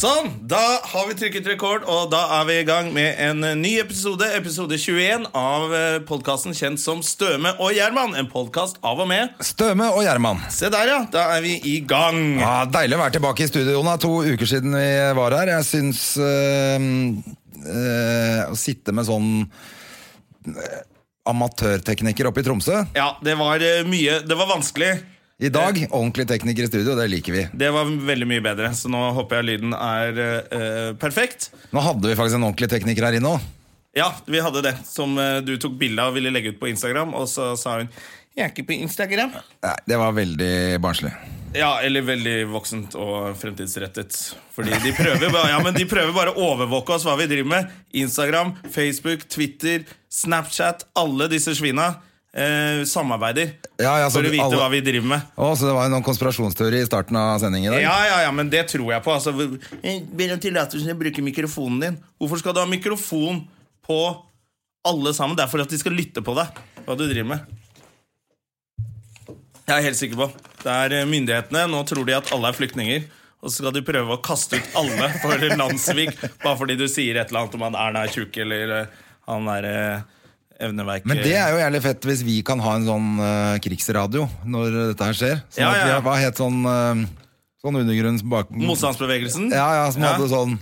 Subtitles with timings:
[0.00, 3.74] Sånn, da har vi trykket rekord, og da er vi i gang med en ny
[3.82, 5.74] episode, episode 21 av
[6.08, 8.14] podkasten kjent som Støme og Gjerman.
[8.16, 10.40] En podkast av og med Støme og Gjerman.
[10.48, 11.02] Se der, ja.
[11.12, 12.16] Da er vi i gang.
[12.40, 13.84] Ja, deilig å være tilbake i studio.
[13.84, 14.88] Det er to uker siden vi
[15.20, 15.52] var her.
[15.58, 16.88] Jeg syns øh,
[17.60, 20.82] øh, å sitte med sånn øh,
[21.28, 24.94] amatørtekniker oppe i Tromsø Ja, det var eh, mye Det var vanskelig.
[25.40, 27.46] I dag, ordentlig tekniker i studio, det liker vi.
[27.56, 31.48] Det var veldig mye bedre, så nå håper jeg lyden er eh, perfekt.
[31.72, 33.46] Nå hadde vi faktisk en ordentlig tekniker her inne òg.
[33.96, 36.68] Ja, vi hadde det, som eh, du tok bilde av og ville legge ut på
[36.68, 37.88] Instagram, og så sa hun
[38.36, 39.32] 'Jeg er ikke på Instagram'.
[39.64, 41.10] Nei, det var veldig barnslig.
[41.56, 44.14] Ja, eller veldig voksent og fremtidsrettet.
[44.54, 47.48] Fordi de prøver, bare, ja, men de prøver bare å overvåke oss hva vi driver
[47.48, 47.72] med.
[47.90, 50.86] Instagram, Facebook, Twitter, Snapchat.
[50.94, 51.96] Alle disse svina
[52.34, 55.22] eh, samarbeider Ja, ja, så for å vite alle- hva vi driver med.
[55.36, 57.72] Å, så det var noen konspirasjonsteori i starten av sendingen?
[57.80, 59.14] Ja, ja, ja, men det tror jeg på.
[59.14, 59.32] Altså,
[59.82, 61.98] Eh, Ber om tillatelse til bruke mikrofonen din.
[62.20, 63.46] Hvorfor skal du ha mikrofon
[63.86, 64.00] på
[64.84, 65.36] alle sammen?
[65.36, 66.46] Det er for at de skal lytte på deg,
[66.86, 67.40] hva du driver med.
[69.68, 70.26] Jeg er helt sikker på.
[70.64, 71.66] Det er eh, myndighetene.
[71.70, 73.04] Nå tror de at alle er flyktninger.
[73.40, 76.10] Og så skal de prøve å kaste ut alle for landssvik
[76.42, 78.98] bare fordi du sier et eller annet om han Erna er tjukk eller eh,
[79.30, 79.68] han er
[80.60, 81.08] eh, evneveik.
[81.08, 84.80] Men det er jo jævlig fett hvis vi kan ha en sånn uh, krigsradio når
[84.92, 85.42] dette her skjer.
[85.48, 87.06] Sånn Ja, at vi har, Hva het sånn uh,
[87.60, 88.48] Sånn undergrunns bak...
[88.56, 89.50] Motstandsbevegelsen.
[89.52, 90.54] Ja, ja, som hadde sånn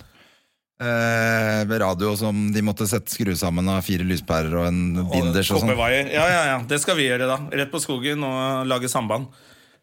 [0.82, 5.62] eh, radio som de måtte sette skru sammen av fire lyspærer og en binders og
[5.62, 5.74] sånn.
[5.74, 6.58] Ja, ja, ja.
[6.68, 7.38] Det skal vi gjøre, da.
[7.60, 9.30] Rett på skogen og lage samband.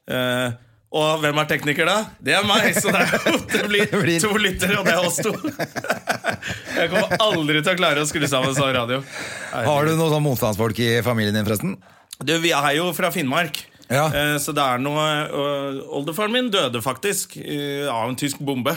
[0.08, 0.56] Eh,
[0.96, 1.98] og hvem er tekniker, da?
[2.24, 2.70] Det er meg!
[2.80, 3.36] Så det, er,
[3.92, 5.34] det blir to lyttere, og det er oss to.
[6.80, 9.02] Jeg kommer aldri til å klare å skru sammen sånn radio.
[9.52, 11.76] Har du noen sånn motstandsfolk i familien din, forresten?
[12.24, 13.60] Du, vi er jo fra Finnmark.
[13.92, 14.08] Ja.
[14.10, 18.74] Eh, Så det er noe øh, Oldefaren min døde faktisk eh, av en tysk bombe.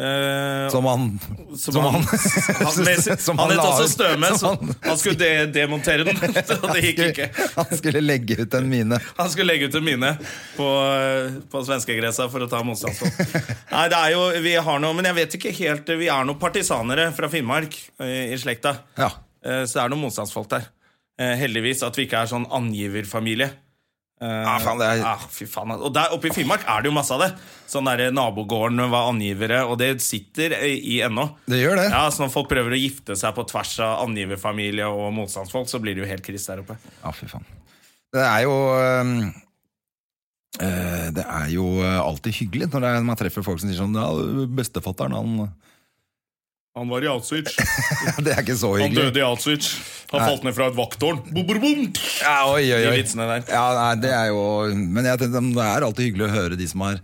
[0.00, 1.18] Eh, Som han
[1.56, 5.46] Som som han, han- med, som han han het også Støme, så han- skulle de
[5.52, 6.16] demontere den.
[6.72, 7.26] Det gikk ikke.
[7.58, 8.98] Han skulle legge ut en mine.
[9.18, 10.14] Han skulle legge ut en mine
[10.56, 10.68] på,
[11.52, 13.20] på svenskegresa for å ta motstandsfolk.
[13.72, 16.40] Nei, det er jo, vi har noe, men jeg vet ikke helt Vi er noen
[16.40, 18.78] partisanere fra Finnmark eh, i slekta.
[18.96, 19.10] Ja.
[19.44, 20.70] Eh, Så det er noen motstandsfolk der.
[21.20, 23.50] Eh, Heldigvis at vi ikke er sånn angiverfamilie.
[24.22, 25.72] Eh, Ja, faen, det er- ah, fy faen.
[25.82, 27.32] Og der oppe i Finnmark er det jo masse av det.
[27.66, 31.24] Sånn der Nabogården var angivere, og det sitter i i ennå.
[31.48, 31.90] Det gjør det.
[31.90, 35.80] Ja, så Når folk prøver å gifte seg på tvers av angiverfamilie og motstandsfolk, så
[35.82, 36.76] blir det jo helt krise der oppe.
[37.02, 37.44] Ja, fy faen.
[38.12, 38.52] Det er jo
[39.00, 39.34] um,
[40.60, 45.52] Det er jo alltid hyggelig når man treffer folk som sier sånn Ja, bestefatteren, han
[46.76, 47.52] Han var i Auschwitz.
[48.24, 48.94] Det er ikke så hyggelig.
[48.96, 49.74] Han døde i Auschwitz.
[50.12, 50.28] Han Nei.
[50.30, 51.18] falt ned fra et vakttårn.
[51.28, 51.82] Bom, bom.
[52.22, 52.94] Ja, oi, oi, De oi.
[53.02, 53.42] vitsene der.
[53.52, 54.40] Ja, nei, det er jo
[54.76, 57.02] Men jeg tenkte, det er alltid hyggelig å høre de som har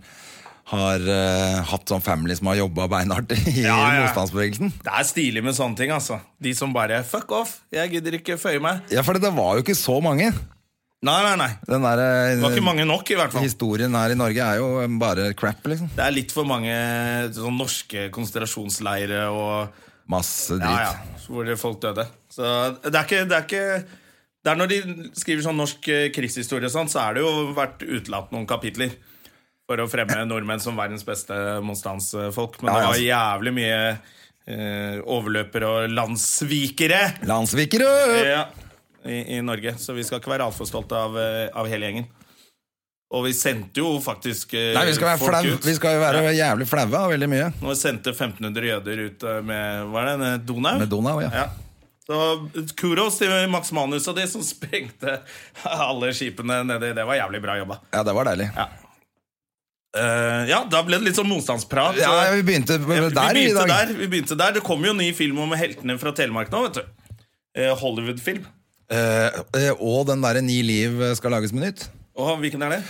[0.69, 4.03] har uh, hatt sånn family som har jobba beinhardt i Ja, ja.
[4.03, 4.69] motstandsbevegelsen.
[4.85, 6.19] Det er stilig med sånne ting, altså.
[6.37, 8.83] De som bare fuck off, jeg gidder ikke føye meg.
[8.93, 10.27] Ja, for det var jo ikke så mange.
[10.99, 11.51] Nei, nei, nei.
[11.63, 13.43] Den der, øh, Det var ikke mange nok, i hvert fall.
[13.45, 14.67] Historien her i Norge er jo
[14.99, 15.87] bare crap, liksom.
[15.95, 16.73] Det er litt for mange
[17.37, 20.65] sånn norske konsentrasjonsleire og Masse dritt.
[20.65, 22.03] ja, ja, hvor folk døde.
[22.33, 22.43] Så
[22.83, 23.85] det er ikke Det er, ikke,
[24.43, 24.79] det er når de
[25.21, 28.91] skriver sånn norsk eh, krigshistorie, og sånn, så er det jo vært utelatt noen kapitler
[29.69, 32.59] for å fremme nordmenn som verdens beste motstandsfolk.
[32.63, 33.79] Men det var jævlig mye
[34.49, 37.93] eh, overløpere og landssvikere Landssvikere!
[38.25, 38.43] ja,
[39.05, 39.75] i, i Norge.
[39.77, 42.09] Så vi skal ikke være altfor stolte av, eh, av hele gjengen.
[43.09, 45.55] Og vi sendte jo faktisk eh, Nei, vi skal, folk flau.
[45.55, 45.65] ut.
[45.65, 47.47] vi skal jo være jævlig flaue av veldig mye.
[47.63, 50.33] Vi sendte 1500 jøder ut eh, med Hva er det?
[50.49, 50.75] Donau?
[50.77, 51.31] Med Donau, ja.
[51.33, 51.47] Ja.
[52.09, 52.19] Så
[52.77, 55.19] kuros til Max Manus og de som sprengte
[55.65, 56.93] alle skipene nedi.
[56.97, 57.79] Det var jævlig bra jobba.
[57.95, 58.51] Ja, det var deilig.
[58.57, 58.69] Ja.
[59.89, 61.97] Uh, ja, da ble det litt sånn motstandsprat.
[61.97, 64.53] Ja, vi begynte der vi i begynte der, vi begynte der.
[64.59, 67.15] Det kommer jo ny film om heltene fra Telemark nå, vet du.
[67.81, 68.45] Hollywood-film.
[68.89, 71.85] Eh, eh, og den derre Ni liv skal lages med nytt.
[72.19, 72.81] Og hvilken er det?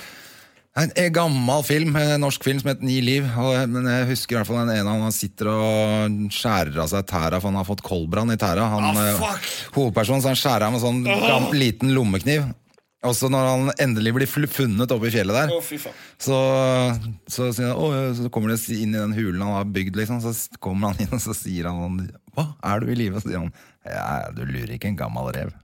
[0.80, 3.28] En, en gammel film, en norsk film som heter Ni liv.
[3.42, 7.08] Og, men jeg husker i hvert fall den ene han sitter og skjærer av seg
[7.10, 8.70] tæra, for han har fått koldbrann i tæra.
[8.72, 12.48] Han, Ah, eh, hovedpersonen, så han skjærer av med sånn gam, liten lommekniv.
[13.08, 16.40] Og så når han endelig blir funnet oppe i fjellet der, oh, så,
[17.32, 20.20] så, sier «Å, så kommer det inn i den hulen han har bygd, liksom.
[20.20, 22.10] Så kommer han inn, og så sier han
[22.40, 23.20] Hva, er du i live?
[23.24, 23.52] Sier han
[23.90, 25.54] Ja, du lurer ikke en gammel rev.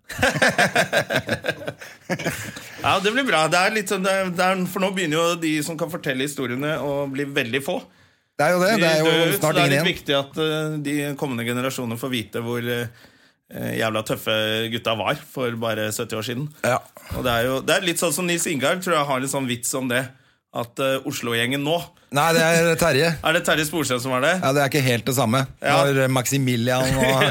[2.86, 3.48] Ja, det blir bra.
[3.50, 5.90] Det er litt sånn, det er, det er, for nå begynner jo de som kan
[5.90, 7.80] fortelle historiene, å bli veldig få.
[8.38, 8.72] Det er jo det.
[8.84, 9.58] Det er jo snart ingen igjen.
[9.58, 12.86] det er litt viktig at eh, de kommende generasjoner får vite hvor eh,
[13.80, 14.36] jævla tøffe
[14.74, 16.46] gutta var for bare 70 år siden.
[16.68, 16.78] Ja.
[17.16, 19.34] Og det er jo det er litt sånn som Nils Ingar tror jeg har litt
[19.34, 20.04] sånn vits om det.
[20.56, 21.80] at eh, Oslo-gjengen nå
[22.14, 23.08] Nei, det er Terje.
[23.26, 24.34] Er det Terje Sporsem som er det?
[24.44, 25.42] Ja, Det er ikke helt det samme.
[25.64, 25.78] Ja.
[25.90, 27.24] Når Maximilian og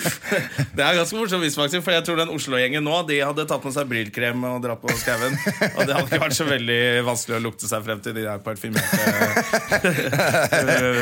[0.76, 3.64] Det er ganske morsomt, hvis, Maxim, for jeg tror den Oslo-gjengen nå De hadde tatt
[3.66, 5.36] med seg brylkrem og dratt på skauen.
[5.74, 8.38] Og det hadde ikke vært så veldig vanskelig å lukte seg frem til de der
[8.44, 8.98] parfymerte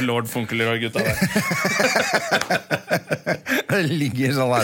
[0.09, 1.17] lord Funkelrøy-gutta der.
[3.69, 4.61] Det ligger sånne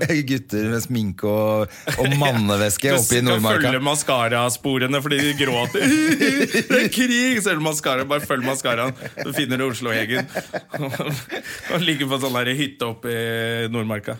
[0.00, 3.60] der gutter med sminke og, og mannevæske Du skal Nordmarka.
[3.68, 5.84] følge maskarasporene fordi de gråter.
[6.72, 7.42] Det er krig!
[7.44, 10.28] Selv du maskara, bare følg maskaraen, så finner du Oslo-gjengen.
[11.74, 14.18] Og ligger på sånn der hytte oppe i Nordmarka.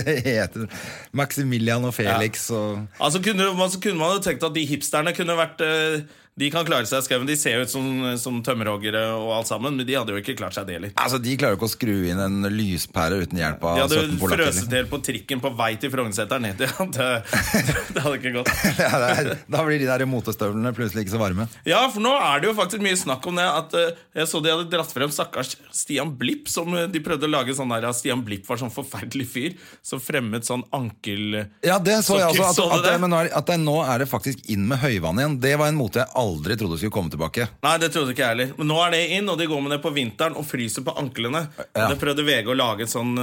[0.00, 0.68] Det heter
[1.16, 5.14] Maximilian og Felix og Altså kunne, man, så kunne man jo tenkt at de hipsterne
[5.16, 6.02] kunne vært eh,
[6.38, 7.26] De kan klare seg i skauen.
[7.28, 7.86] De ser jo ut som,
[8.20, 10.92] som tømmerhoggere og alt sammen, men de hadde jo ikke klart seg det heller.
[10.94, 13.98] Altså, De klarer jo ikke å skru inn en lyspære uten hjelp De av hadde
[14.06, 14.44] 17 polakker.
[14.46, 17.08] frøset helt del på trikken på vei til Frognerseteren ned til det,
[17.94, 18.52] det hadde ikke gått.
[18.80, 21.44] Ja, er, da blir de der motestøvlene plutselig ikke så varme.
[21.68, 24.40] Ja, for nå er det jo faktisk mye snakk om det at eh, Jeg så
[24.40, 27.88] de hadde dratt frem stakkars Stian Blipp, som eh, de prøvde å lage sånn der
[27.90, 31.42] at Stian Blipp var sånn forferdelig fyr som fremmet sånn ankel...
[31.66, 32.48] Ja, det så jeg også.
[32.48, 32.96] At, at, at, det?
[33.04, 35.36] men nå er, at det, nå er det faktisk inn med høyvann igjen.
[35.42, 37.46] Det var en mote jeg aldri trodde skulle komme tilbake.
[37.64, 38.52] Nei, det trodde ikke jeg heller.
[38.58, 40.94] Men nå er det inn, og de går med det på vinteren og fryser på
[41.00, 41.46] anklene.
[41.72, 41.88] Ja.
[41.90, 43.16] Det prøvde VG å lage et sånn,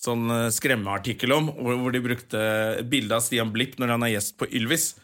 [0.00, 2.46] sånn eh, skremmeartikkel om, hvor, hvor de brukte
[2.88, 4.94] bilde av Stian Blipp når han er gjest på Ylvis.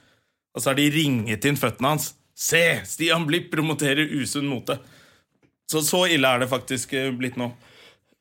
[0.52, 2.12] Og så har de ringet inn føttene hans.
[2.36, 2.62] Se!
[2.88, 4.78] Stian Blipp promoterer usunn mote.
[5.70, 7.52] Så så ille er det faktisk eh, blitt nå.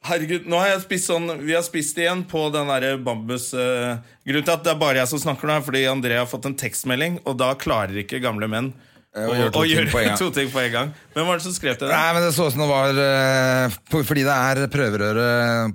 [0.02, 4.00] Herregud, nå har jeg spist sånn Vi har spist igjen på den der bambus Uh,
[4.26, 6.48] Grunnen til at det er bare jeg som snakker nå, er fordi André har fått
[6.50, 8.72] en tekstmelding, og da klarer ikke gamle menn
[9.12, 10.92] å å gjøre to gjør to ting på en gang.
[11.12, 11.92] Hvem var det som skrev til deg?
[11.92, 13.76] Nei, men Det så ut som det var eh,
[14.08, 15.26] fordi det er prøverøre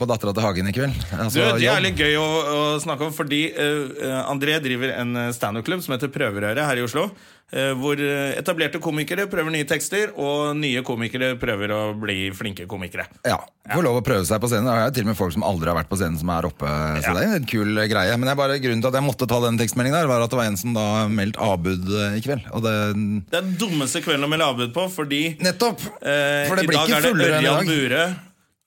[0.00, 0.96] på dattera til Hagen i kveld.
[0.96, 4.94] Du, Altså, det er jævlig litt gøy å, å snakke om, fordi uh, André driver
[4.96, 7.10] en standup-klubb som heter Prøverøret her i Oslo.
[7.52, 12.66] Eh, hvor eh, etablerte komikere prøver nye tekster, og nye komikere prøver å bli flinke
[12.70, 13.06] komikere.
[13.26, 14.68] Ja, Får lov å prøve seg på scenen.
[14.70, 16.68] Det er til og med folk som aldri har vært på scenen, som er oppe.
[17.02, 17.14] Så Ja.
[17.18, 18.12] det er en kul greie.
[18.14, 20.30] Men det er bare grunnen til at jeg måtte ta den tekstmeldingen der, var at
[20.30, 22.46] det var en som da meldte avbud eh, i kveld.
[22.54, 22.74] Og det
[23.30, 25.82] Det er den dummeste kvelden å melde avbud på, fordi Nettopp!
[25.82, 27.66] For det blir ikke er det fullere enn i dag.
[27.66, 28.04] Bure.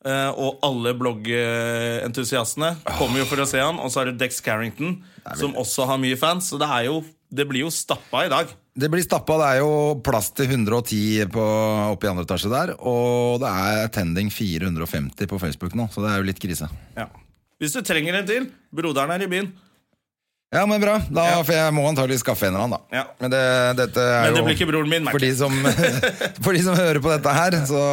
[0.05, 3.79] eh, og alle bloggentusiastene kommer jo for å se han.
[3.79, 4.97] Og så er det Dex Carrington,
[5.39, 6.51] som også har mye fans.
[6.51, 7.01] Så det, er jo,
[7.31, 8.51] det blir jo stappa i dag.
[8.77, 9.38] Det blir stappa.
[9.42, 9.71] Det er jo
[10.06, 11.45] plass til 110 på,
[11.94, 12.75] oppe i andre etasje der.
[12.80, 16.69] Og det er attending 450 på Facebook nå, så det er jo litt krise.
[16.98, 17.10] Ja.
[17.60, 19.50] Hvis du trenger en til, broderen er i byen.
[20.50, 20.95] Ja, men bra.
[21.13, 21.42] Da, Ja.
[21.45, 22.98] For jeg må antagelig skaffe en eller annen, da.
[22.98, 23.04] Ja.
[23.21, 23.42] Men det,
[23.77, 25.54] dette er Men det blir ikke broren min, for de, som,
[26.45, 27.83] for de som hører på dette her, så,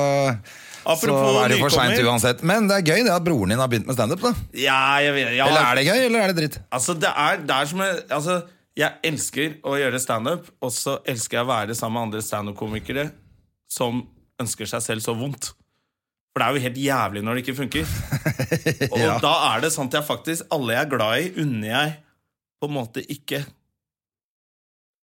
[0.87, 2.41] så er det for seint uansett.
[2.47, 4.25] Men det er gøy det at broren din har begynt med standup.
[4.57, 5.13] Ja, ja.
[5.13, 6.61] Eller er det gøy, eller er det dritt?
[6.71, 8.39] Altså, det er, det er som jeg, altså,
[8.77, 13.07] jeg elsker å gjøre standup, og så elsker jeg å være sammen med andre standup-komikere
[13.73, 14.03] som
[14.43, 15.53] ønsker seg selv så vondt.
[16.37, 17.87] For det er jo helt jævlig når det ikke funker.
[18.93, 19.15] Og Ja.
[19.23, 21.95] da er det sånn at jeg faktisk Alle jeg er glad i, unner jeg
[22.61, 23.41] på en måte ikke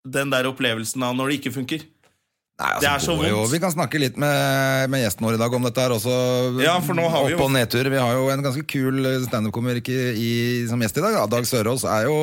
[0.05, 1.83] den der opplevelsen av når det ikke funker.
[2.61, 3.51] Nei, altså, Det er så vondt.
[3.55, 6.13] Vi kan snakke litt med, med gjesten vår i dag om dette her også.
[6.61, 7.89] Ja, for nå har vi jo- Opp- og nedtur.
[7.89, 11.17] Vi har jo en ganske kul standup-komiker i- som gjest i dag.
[11.33, 12.19] Dag Sørås er jo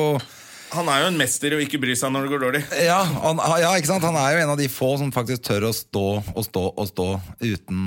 [0.71, 2.61] Han er jo en mester i å ikke bry seg når det går dårlig.
[2.85, 4.05] ja, han, ja, ikke sant?
[4.07, 6.87] Han er jo en av de få som faktisk tør å stå og stå og
[6.87, 7.07] stå
[7.43, 7.81] uten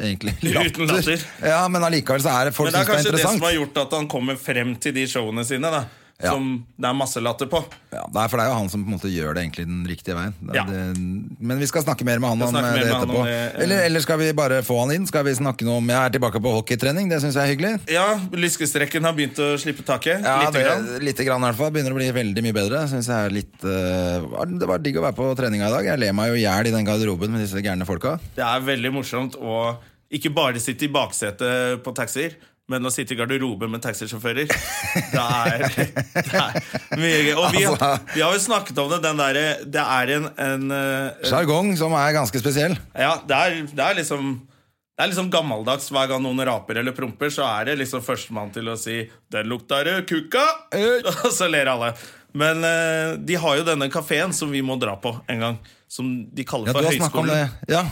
[0.00, 1.24] egentlig Uten latter.
[1.44, 3.06] Ja, Men allikevel så er det folk Men det er interessant.
[3.06, 5.44] Men det er kanskje det som har gjort at han kommer frem til de showene
[5.48, 5.72] sine.
[5.72, 5.84] Da,
[6.20, 6.34] Ja.
[6.34, 7.62] Som det er masse latter på.
[7.94, 9.64] Ja, det er for det er jo han som på en måte gjør det egentlig
[9.68, 10.34] den riktige veien.
[10.40, 10.64] Det, Ja.
[10.68, 10.80] det,
[11.40, 13.16] men vi skal snakke mer med han om det med etterpå.
[13.22, 13.62] om det, eh.
[13.64, 15.06] Eller, eller skal vi bare få han inn?
[15.08, 17.72] Skal vi snakke noe om Jeg er tilbake på hockeytrening, det syns jeg er hyggelig.
[17.88, 20.20] Ja, Lyskestrekken har begynt å slippe taket.
[20.20, 20.88] Ja, lite det, grann.
[21.08, 21.72] Lite grann i hvert fall.
[21.74, 22.84] Begynner å bli veldig mye bedre.
[22.92, 25.88] Synes jeg er litt uh, Det var digg å være på treninga i dag.
[25.94, 28.18] Jeg ler meg jo i hjel i den garderoben med disse gærne folka.
[28.36, 29.76] Det er veldig morsomt å
[30.10, 32.32] ikke bare sitte i baksetet på taxier,
[32.70, 34.46] men å sitte i garderobe med taxisjåfører.
[35.10, 35.64] Det er,
[36.30, 37.32] det er mye gøy.
[37.34, 39.00] Og vi, Altså- vi har jo snakket om det.
[39.04, 42.78] Den derre Det er en, en eh, Sjargong som er ganske spesiell.
[42.94, 44.38] Ja, det er, det er liksom
[45.00, 45.86] det er liksom gammeldags.
[45.88, 48.98] Hver gang noen raper eller promper, så er det liksom førstemann til å si
[49.32, 50.48] 'Den lukta rød kuka',
[51.24, 51.94] Og så ler alle.
[52.36, 55.56] Men eh, de har jo denne kafeen som vi må dra på en gang.
[55.88, 57.48] Som de kaller Ja, for det.
[57.72, 57.82] Ja.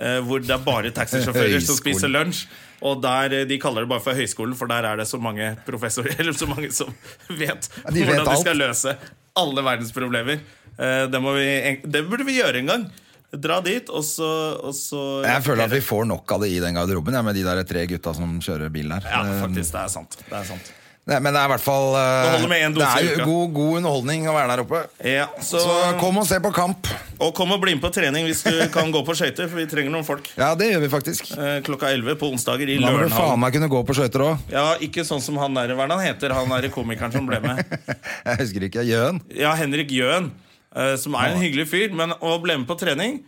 [0.00, 2.46] Eh, hvor det er bare taxisjåfører som spiser lunsj.
[2.86, 5.50] Og der, eh, De kaller det bare for Høyskolen, for der er det så mange
[5.66, 6.92] professorer Eller så mange som
[7.28, 8.94] vet Ja, de vet hvordan de skal løse
[9.38, 10.40] alle verdens problemer.
[10.78, 12.88] Eh, Det, vi, det burde vi gjøre en gang.
[13.28, 14.26] Dra dit, og så,
[14.64, 17.36] og så Jeg føler at vi får nok av det i den garderoben, ja, med
[17.36, 19.04] de der tre gutta som kjører bil der.
[19.04, 19.74] Ja, faktisk.
[19.74, 20.16] Det er sant.
[20.22, 20.70] Det er sant.
[21.08, 23.12] Nei, men det er i hvert fall eh, Det holder med en dose Det i
[23.16, 23.24] uka.
[23.24, 24.80] god, god underholdning å være der oppe.
[25.08, 26.90] Ja, så, Så kom og se på kamp.
[27.24, 29.64] Og kom og bli med på trening hvis du kan gå på skøyter, for vi
[29.70, 30.28] trenger noen folk.
[30.36, 31.30] Ja, det gjør vi faktisk.
[31.32, 34.26] Eh, Klokka 11 på onsdager i Da må du faen meg kunne gå på skøyter
[34.26, 34.44] òg.
[34.52, 37.24] Ja, ikke sånn som han der, hva er det han heter, han er komikeren som
[37.30, 37.64] ble med.
[38.28, 38.84] Jeg husker ikke.
[38.88, 39.22] Jøen?
[39.32, 40.28] Ja, Henrik Jøen,
[40.76, 43.22] eh, som er en hyggelig fyr, men å bli med på trening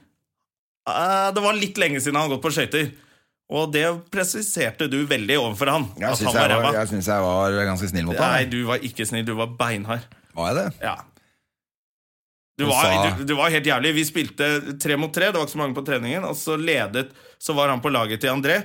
[0.85, 2.93] Det var litt lenge siden han har gått på skøyter.
[3.51, 5.87] Og det presiserte du veldig overfor han.
[5.99, 8.35] Jeg syns jeg, jeg, jeg var ganske snill mot ham.
[8.37, 9.25] Nei, du var ikke snill.
[9.27, 10.05] Du var beinhard.
[10.39, 10.67] Var jeg det?
[10.87, 10.97] Ja.
[12.61, 13.95] Du var, du, du var helt jævlig.
[13.97, 16.27] Vi spilte tre mot tre, det var ikke så mange på treningen.
[16.29, 17.09] Og så ledet
[17.41, 18.59] Så var han på laget til André,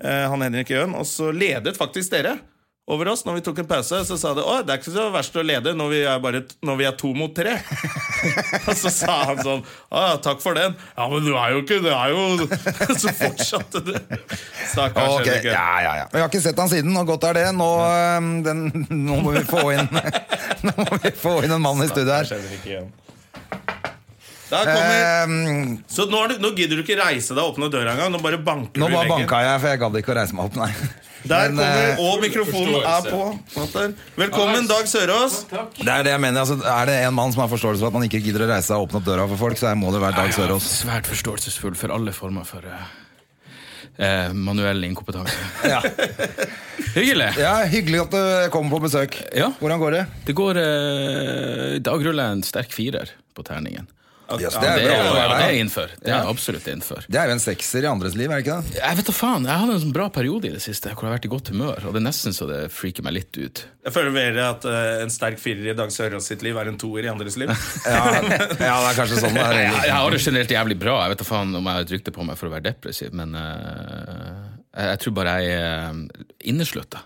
[0.00, 2.38] eh, han Henrik Jøen, og så ledet faktisk dere
[2.90, 4.00] over oss når vi tok en pause.
[4.08, 6.42] Så sa de at det er ikke så verst å lede når vi er, bare,
[6.66, 7.54] når vi er to mot tre.
[8.68, 10.74] og så sa han sånn å, takk for den.
[10.96, 12.46] Ja, men du er jo ikke Det er jo
[13.02, 13.92] Så fortsatte du.
[14.70, 15.38] Stakkars okay.
[15.38, 16.08] Henrik ja, ja, ja.
[16.10, 17.46] vi Jeg har ikke sett han siden, og godt er det.
[17.58, 17.70] Nå,
[18.46, 19.86] den, nå må vi få inn
[20.66, 22.90] Nå må vi få inn en mann i studio her.
[24.52, 28.12] Ehm, Så nå, er du, nå gidder du ikke reise deg og åpne døra engang.
[28.12, 29.24] Nå bare banker nå du i bare veggen.
[29.24, 30.72] banka jeg, for jeg gadd ikke å reise meg opp, nei.
[31.22, 33.20] Der Men, kommer, eh, Og mikrofonen er på.
[33.56, 33.92] Matter.
[34.16, 35.44] Velkommen, Dag Sørås.
[35.50, 36.40] Det er det jeg mener.
[36.40, 38.72] Altså, er det en mann som har forståelse for at man ikke gidder å reise
[38.72, 40.66] seg og åpne opp døra for folk, så må det være Dag Sørås.
[40.82, 42.82] Svært forståelsesfull for alle former for uh,
[44.02, 45.38] eh, manuell inkompetanse.
[45.72, 45.80] Ja.
[46.92, 47.30] Hyggelig!
[47.38, 49.16] ja, Hyggelig at du kommer på besøk.
[49.36, 49.52] Ja.
[49.62, 50.04] Hvordan går det?
[50.26, 53.86] Det går uh, I dag ruller jeg en sterk firer på terningen.
[54.40, 55.92] Yes, Ja, det er Det er, ja, det er innenfor.
[55.98, 57.04] Det er absolutt innenfor.
[57.08, 58.78] Det er jo en sekser i andres liv, er det ikke det?
[58.78, 61.10] Jeg vet da faen, jeg hadde en sånn bra periode i det siste hvor jeg
[61.10, 61.86] har vært i godt humør.
[61.88, 63.64] Og det er nesten så det freaker meg litt ut.
[63.82, 66.78] Jeg føler mer at uh, en sterk firer i Dag Sørås sitt liv er en
[66.80, 67.52] toer i andres liv.
[67.82, 69.58] Ja, ja det er kanskje sånn det er.
[69.58, 70.96] Jeg, jeg har det generelt jævlig bra.
[71.02, 73.12] Jeg vet da faen om jeg har et rykte på meg for å være depressiv,
[73.16, 77.04] men uh, jeg, jeg tror bare jeg er eh, inneslutta.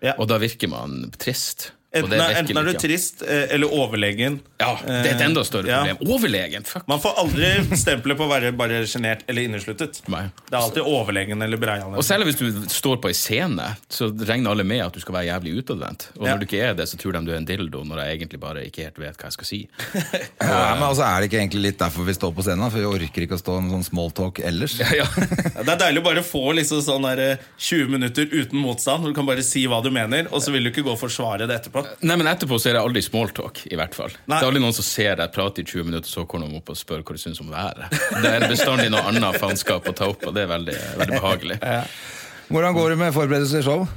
[0.00, 0.14] Ja.
[0.16, 1.70] Og da virker man trist.
[1.92, 4.36] Enten, er- enten er du trist eh, eller overlegen.
[4.60, 5.80] Ja, det er et enda større Ja.
[5.82, 6.12] problem.
[6.14, 9.98] Overlegen, fuck Man får aldri stempelet på å være bare sjenert eller innesluttet.
[10.06, 10.22] Nei.
[10.46, 11.96] Det er alltid overlegen eller breial.
[11.98, 15.14] Og selv hvis du står på ei scene, så regner alle med at du skal
[15.18, 16.06] være jævlig utadvendt.
[16.16, 16.36] Og Ja.
[16.36, 18.40] når du ikke er det, så tror de du er en dildo, når jeg egentlig
[18.40, 19.60] bare ikke helt vet hva jeg skal si.
[20.40, 22.70] Ja, men altså, Er det ikke egentlig litt derfor vi står på scenen?
[22.70, 24.78] For vi orker ikke å stå en sånn smalltalk ellers.
[24.78, 24.86] Ja,
[25.56, 29.02] Ja, Det er deilig å bare få liksom sånn der, eh, 20 minutter uten motstand.
[29.02, 31.00] hvor Du kan bare si hva du mener, og så vil du ikke gå og
[31.02, 31.79] forsvare det etterpå.
[32.06, 34.12] Nei, men etterpå så er det aldri smalltalk, i hvert fall.
[34.24, 34.36] Nei.
[34.36, 36.72] Det er aldri noen som ser deg prate i 20 minutter, så kommer de opp
[36.72, 37.96] og spør hva du syns om været.
[38.20, 41.58] Det er bestandig noe annet faenskap å ta opp, og det er veldig, veldig behagelig.
[42.52, 43.88] Hvordan går det med forberedelser til show?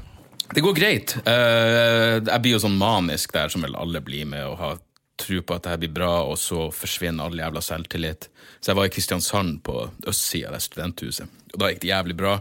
[0.54, 1.16] Det går greit.
[1.25, 4.74] Eh, jeg blir jo sånn manisk der, som vel alle blir med, og ha
[5.20, 8.30] tro på at det her blir bra, og så forsvinner all jævla selvtillit.
[8.60, 9.78] Så jeg var i Kristiansand, på
[10.10, 12.38] østsida av studenthuset, og da gikk det jævlig bra.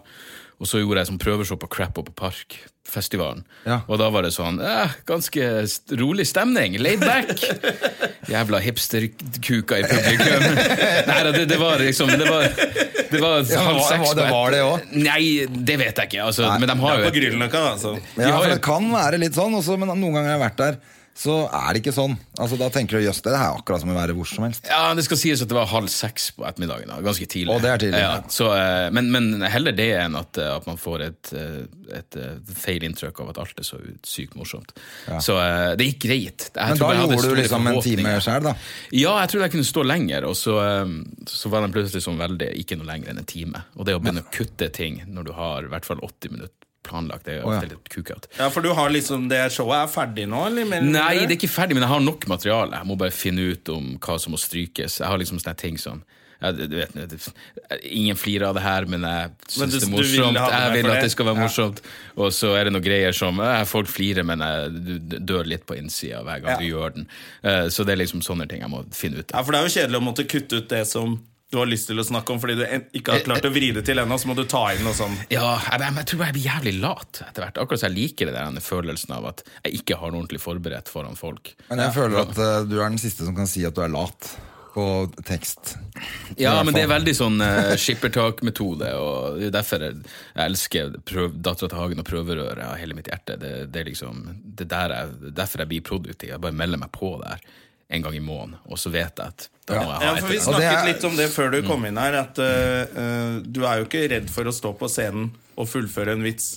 [0.62, 3.42] Og så gjorde jeg sånn prøveshow på Crap Up Park-festivalen.
[3.66, 3.80] Ja.
[3.90, 5.48] Og da var det sånn eh, ganske
[5.98, 6.76] rolig stemning.
[6.78, 7.32] Laid back.
[8.32, 10.46] Jævla hipsterkuka i publikum.
[11.08, 12.46] Nei det, det var liksom Det var,
[13.10, 14.86] det var Ja, halv seks det var det òg?
[15.02, 16.28] Nei, det vet jeg ikke.
[16.30, 17.64] Altså, men de har jo ja, på grillen da.
[17.82, 17.96] Så.
[18.14, 20.62] Ja, har for Det kan være litt sånn, også, men noen ganger har jeg vært
[20.62, 20.78] der,
[21.12, 22.14] så er det ikke sånn.
[22.40, 24.64] Altså Da tenker du jøss, det er akkurat som å være hvor som helst.
[24.70, 26.88] Ja, Det skal sies at det var halv seks på ettermiddagen.
[26.88, 27.52] da, Ganske tidlig.
[27.52, 28.22] Å, det er tidlig, Ja, ja.
[28.32, 32.18] så, eh, men, men heller det enn at, eh, at man får et, eh, et,
[32.56, 34.72] feil inntrykk av at alt er så sykt morsomt.
[35.20, 36.48] Så eh, det gikk greit.
[36.48, 38.56] Jeg Men da gjorde du liksom en time sjøl, da.
[38.96, 40.56] Ja, jeg trodde jeg kunne stå lenger, og så,
[41.28, 43.66] så var den plutselig sånn veldig ikke noe lenger enn en time.
[43.76, 46.62] Og det å begynne å kutte ting når du har i hvert fall 80 minutter
[46.82, 48.28] planlagt, det er ofte litt kukete.
[48.38, 50.64] Ja, For du har liksom det showet er ferdig nå, eller?
[50.68, 52.72] Mer Nei, det er ikke ferdig, men jeg har nok materiale.
[52.80, 54.98] Jeg må bare finne ut om hva som må strykes.
[55.00, 56.02] Jeg har liksom sånne ting som
[56.42, 56.90] ja, du du vet,
[57.86, 60.10] Ingen flirer av det her, men jeg syns det er morsomt.
[60.10, 60.50] vil morsomt.
[60.50, 61.10] Jeg vil at det?
[61.12, 61.42] skal være Ja.
[61.46, 61.80] morsomt.
[62.16, 63.38] Og så er det noen greier som
[63.70, 64.72] Folk flirer, men jeg
[65.08, 66.56] du dør litt på innsida hver gang Ja.
[66.58, 67.06] du gjør den.
[67.44, 69.42] Eh, Så det er liksom sånne ting jeg må finne ut Ja.
[69.42, 71.20] For det er jo kjedelig å måtte kutte ut det som
[71.52, 72.62] du har lyst til å snakke om, fordi du
[72.96, 75.18] ikke har klart å vri det til ennå, så må du ta inn noe sånn.
[75.28, 77.60] Ja, jeg, jeg, tror bare jeg blir jævlig lat etter hvert.
[77.60, 80.40] Akkurat så jeg liker det der denne følelsen av at jeg ikke har noe ordentlig
[80.40, 81.52] forberedt foran folk.
[81.68, 83.92] Men jeg føler at uh, du er den siste som kan si at du er
[83.92, 84.30] lat
[84.72, 84.86] på
[85.28, 85.74] tekst.
[86.40, 89.98] Ja, men det er veldig sånn uh, skippertak-metode, og det er derfor jeg,
[90.46, 93.36] elsker prøv, Dattera til Hagen og prøverøret av hele mitt hjerte.
[93.36, 96.32] Det, det er liksom, det er der jeg, derfor jeg blir produktiv.
[96.32, 97.44] Jeg bare melder meg på der
[97.92, 100.32] en gang i måneden, og så vet jeg at da må jeg Ja, ha for
[100.32, 103.60] Vi snakket er- litt om det før du kom inn her, at uh, uh, du
[103.68, 106.54] er jo ikke redd for å stå på scenen og fullføre en vits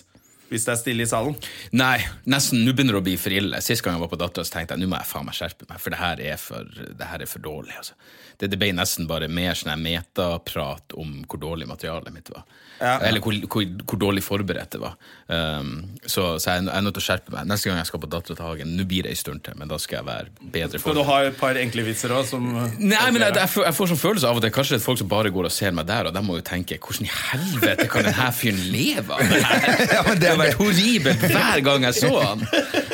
[0.49, 1.37] hvis det er stille i salen?
[1.75, 1.97] Nei,
[2.29, 2.63] nesten.
[2.65, 3.61] Nå begynner det å bli for ille.
[3.65, 5.81] Sist gang jeg var på Dattera, tenkte jeg nå må jeg faen meg skjerpe meg,
[5.81, 7.75] for det her er for, det her er for dårlig.
[7.79, 7.97] Altså.
[8.35, 12.45] Det, det ble nesten bare mer sånn metaprat om hvor dårlig materialet mitt var.
[12.79, 12.97] Ja.
[13.07, 14.97] Eller hvor, hvor, hvor dårlig forberedt det var.
[15.31, 17.47] Um, så, så jeg, jeg er nødt til å skjerpe meg.
[17.47, 19.71] Neste gang jeg skal på Dattera til Hagen, nå blir det en stund til, men
[19.71, 22.33] da skal jeg være bedre Skal du ha et par enkle vitser òg?
[22.35, 25.09] Nei, men jeg, jeg, får, jeg får sånn følelse av Kanskje det er folk som
[25.09, 28.05] bare går og ser meg der, og de må jo tenke hvordan i helvete kan
[28.07, 29.63] denne fyren leve av det her?
[29.95, 32.47] Ja, men det Har vært horribelt hver gang jeg så han.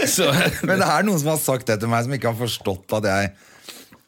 [0.07, 0.31] Så,
[0.65, 3.09] Men det er noen som har sagt det til meg, som ikke har forstått at
[3.11, 3.31] jeg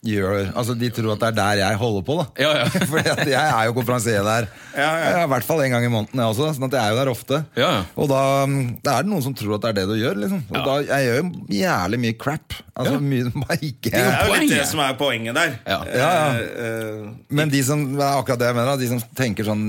[0.03, 2.25] gjør Altså, De tror at det er der jeg holder på, da.
[2.43, 2.65] Ja, ja.
[2.91, 4.47] Fordi at jeg er jo konferansier der.
[4.75, 5.21] Ja, ja.
[5.23, 6.49] I hvert fall en gang i måneden, jeg også.
[6.57, 7.39] Sånn at jeg er jo der ofte.
[7.55, 7.83] Ja, ja.
[7.95, 8.19] Og da,
[8.83, 10.19] da er det noen som tror at det er det du gjør.
[10.25, 10.63] liksom Og Ja.
[10.67, 11.29] da, Jeg gjør jo
[11.61, 12.57] jævlig mye crap.
[12.75, 12.99] Altså Ja.
[13.13, 15.55] mye som bare ikke Det er jo litt det som er poenget der.
[15.71, 15.79] Ja.
[15.87, 16.27] Ja, ja.
[16.35, 17.07] Eh, eh,
[17.39, 19.63] Men de som det er akkurat det jeg mener, de som tenker sånn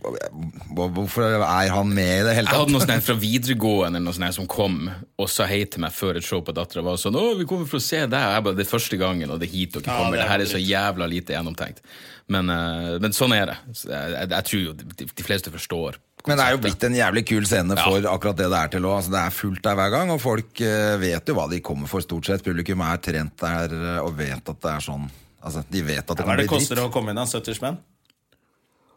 [0.00, 2.72] Hvorfor er han med i det hele Jeg hadde tatt?
[2.72, 4.76] noen sånne her fra videregående eller noe sånt her som kom
[5.20, 6.82] og sa hei til meg før et show på Dattera.
[6.86, 9.30] Var sånn 'Å, vi kommer for å se deg.' Jeg bare, det er første gangen,
[9.30, 10.16] og det er hit dere Ja, kommer.
[10.16, 11.80] det Det, er her er så jævla lite gjennomtenkt.
[12.28, 13.56] Men, eh, men sånn er det.
[13.86, 15.96] Jeg, jeg, jeg tror jo de, de fleste forstår.
[16.26, 17.82] Men det er jo blitt en jævlig kul scene Ja.
[17.84, 18.96] for akkurat det det er til òg.
[19.00, 21.88] Altså, det er fullt der hver gang, og folk eh, vet jo hva de kommer
[21.88, 22.44] for, stort sett.
[22.44, 25.10] Publikum er trent der eh, og vet at det er sånn.
[25.42, 26.84] Altså, De vet at det Hva kan er det bli koster dritt.
[26.88, 27.16] å komme inn?
[27.16, 27.24] da?
[27.24, 27.78] 70 spenn?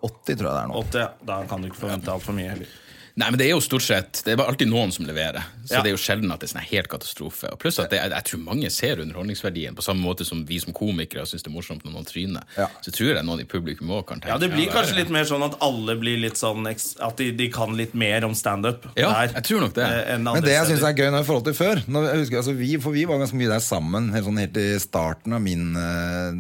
[0.04, 0.86] 80, tror jeg det er nå.
[0.86, 1.04] 80?
[1.06, 1.12] ja.
[1.34, 2.80] Da kan du ikke forvente altfor mye heller.
[3.14, 5.44] Nei, men det er jo stort sett Det er bare alltid noen som leverer.
[5.70, 5.82] Så Ja.
[5.86, 7.52] det er jo sjelden at det er sånn helt katastrofe.
[7.54, 10.58] Og pluss at det, jeg, jeg tror mange ser underholdningsverdien på samme måte som vi
[10.64, 12.42] som komikere syns det er morsomt når noen tryner.
[12.58, 12.66] Ja.
[12.82, 15.14] Så tror jeg noen i publikum òg kan tenke Ja, Det blir ja, kanskje litt
[15.14, 18.90] mer sånn at alle blir litt sånn At de, de kan litt mer om standup
[18.98, 19.36] Ja, der.
[19.38, 19.86] jeg tror nok det.
[20.08, 22.38] eh, Men det jeg syns er gøy nå i forhold til før når, jeg husker,
[22.42, 25.46] altså, vi, For vi var ganske mye der sammen helt, sånn, helt i starten av
[25.46, 26.34] min eh,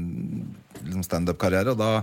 [0.89, 1.77] liksom standup-karriere.
[1.77, 1.93] Og da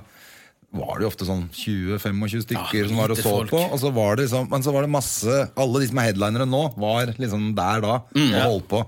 [0.72, 3.50] var det jo ofte sånn 20-25 stykker Ja, som var og så folk.
[3.50, 3.60] på.
[3.74, 6.46] Og så var det liksom, men så var det masse Alle de som er headlinere
[6.46, 8.82] nå, var liksom der da Mm, og holdt på.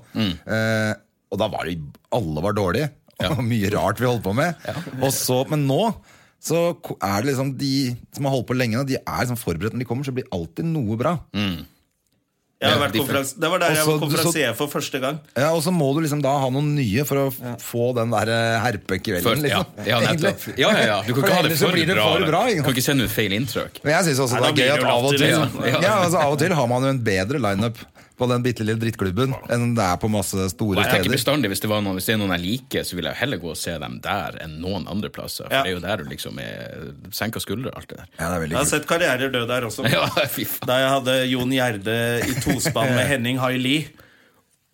[0.47, 0.93] Eh,
[1.33, 1.79] og da var det
[2.13, 2.91] Alle var dårlige.
[3.33, 4.55] Og mye rart vi holdt på med.
[5.03, 5.95] Og så, men nå
[6.43, 9.77] så er det liksom de som har holdt på lenge, nå, de er liksom forberedt
[9.77, 11.13] når de kommer, så blir alltid noe bra.
[11.33, 15.19] Jeg har Ja, vært de- konferans- det var der jeg var konferansier for første gang.
[15.35, 17.55] Ja, Og så må du liksom da ha noen nye for å ja.
[17.63, 19.83] få den der eh, herpekvelden, liksom.
[19.87, 19.99] ja,
[20.63, 20.99] Ja, ja, ja.
[21.07, 22.07] Du kan ikke ha det for det bra.
[22.15, 23.83] for bra Du kan ikke sende ut feil inntrykk.
[23.83, 25.43] Men jeg syns også Nei, det er gøy at av og til ja.
[25.73, 25.97] Ja.
[26.05, 27.83] altså, Av og til har man jo en bedre lineup
[28.23, 31.17] på den bitte lille drittklubben enn det er på masse store Jeg tenker steder.
[31.19, 33.41] bestandig Hvis det, var noen, hvis det er noen jeg liker, så vil jeg heller
[33.43, 35.49] gå og se dem der enn noen andre plasser.
[35.51, 35.63] For Ja.
[35.67, 38.07] det er jo der du liksom er senka skuldre, alt det der.
[38.21, 38.75] Ja, det er veldig Jeg har kult.
[38.77, 39.85] sett karrierer dø der også.
[39.93, 40.69] Ja, fy faen.
[40.71, 41.99] Da jeg hadde Jon Gjerde
[42.31, 43.77] i tospann med Henning Haili.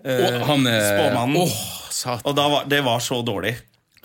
[0.05, 1.37] Han eh, Spåmannen.
[1.43, 1.57] oh,
[1.91, 2.23] satan.
[2.31, 3.57] Og da var, det var så dårlig.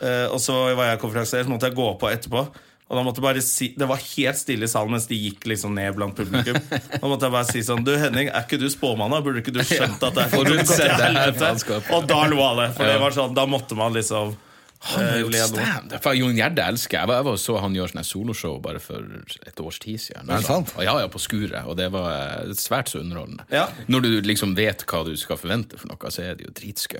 [0.01, 2.47] Eh, og så var jeg konferansier, så måtte jeg gå på etterpå.
[2.93, 5.47] Og da måtte jeg bare si Det var helt stille i salen mens de gikk
[5.49, 6.60] liksom ned blant publikum.
[6.93, 9.15] Da måtte jeg bare si sånn Du Henning, er ikke du spåmann?
[9.25, 10.29] Burde ikke du skjønt at det er.
[11.97, 12.69] Og da lo alle.
[12.77, 14.36] For det var sånn Da måtte man liksom
[14.84, 16.02] Han har eh, gjort standup!
[16.04, 17.12] For Jon Gjerde elsker jeg.
[17.13, 19.06] Jeg var, så han gjøre sånne soloshow bare for
[19.48, 20.28] et års tid siden.
[20.28, 20.74] Er det sant?
[20.84, 21.63] Ja, ja, på Skuret.
[21.72, 22.10] Og det var
[22.43, 23.46] eh, svært så underholdende.
[23.54, 23.69] Ja.
[23.88, 27.00] Når du liksom vet hva du skal forvente for noe, så er det jo dritskøy.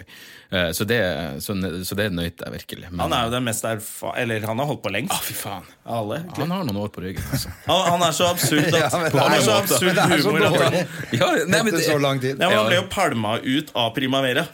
[0.54, 1.02] Eh, Så det,
[1.44, 2.88] så, så det nøt jeg virkelig.
[2.94, 4.14] Men, Han er jo den mest erfa...
[4.22, 5.68] Eller han har holdt på lengst Å, fy faen.
[5.84, 6.22] alle.
[6.40, 7.52] Han har noen år på ryggen, altså.
[7.68, 10.48] Han, han er så absurd at Ja, Han er så absurd men det så humor
[10.48, 10.80] at han.
[11.20, 12.38] Ja, nei, men det, så lang tid.
[12.40, 14.48] ja, men han ble jo palma ut av Primavera.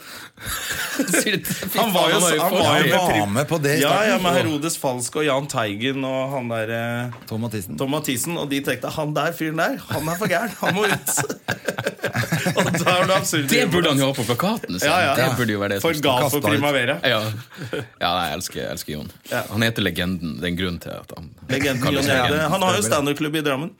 [1.76, 4.10] Han var jo, han var jo Han var med på det i Ja, starten.
[4.10, 7.78] ja, med Herodes Falsk og Jahn Teigen og han der eh, Tom Mathisen.
[7.80, 10.86] Tom Mathisen, og de tenkte han der fyren der, han er for gæren, han må
[10.88, 11.12] ut.
[12.56, 13.46] og da er det absurd.
[13.50, 14.88] Det burde han jo ha på plakaten sin.
[14.88, 15.12] Ja, ja.
[15.18, 16.98] Det burde jo være det For som gal for Primavera.
[17.04, 17.20] Ja,
[18.00, 19.12] ja nei, jeg elsker, jeg elsker Jon.
[19.30, 19.44] Ja.
[19.52, 20.36] Han heter Legenden.
[20.40, 22.16] Det er en grunn til at han Legenden Jon Gjerde.
[22.34, 22.50] Legenden.
[22.56, 23.72] Han har jo standup-klubb i Drammen.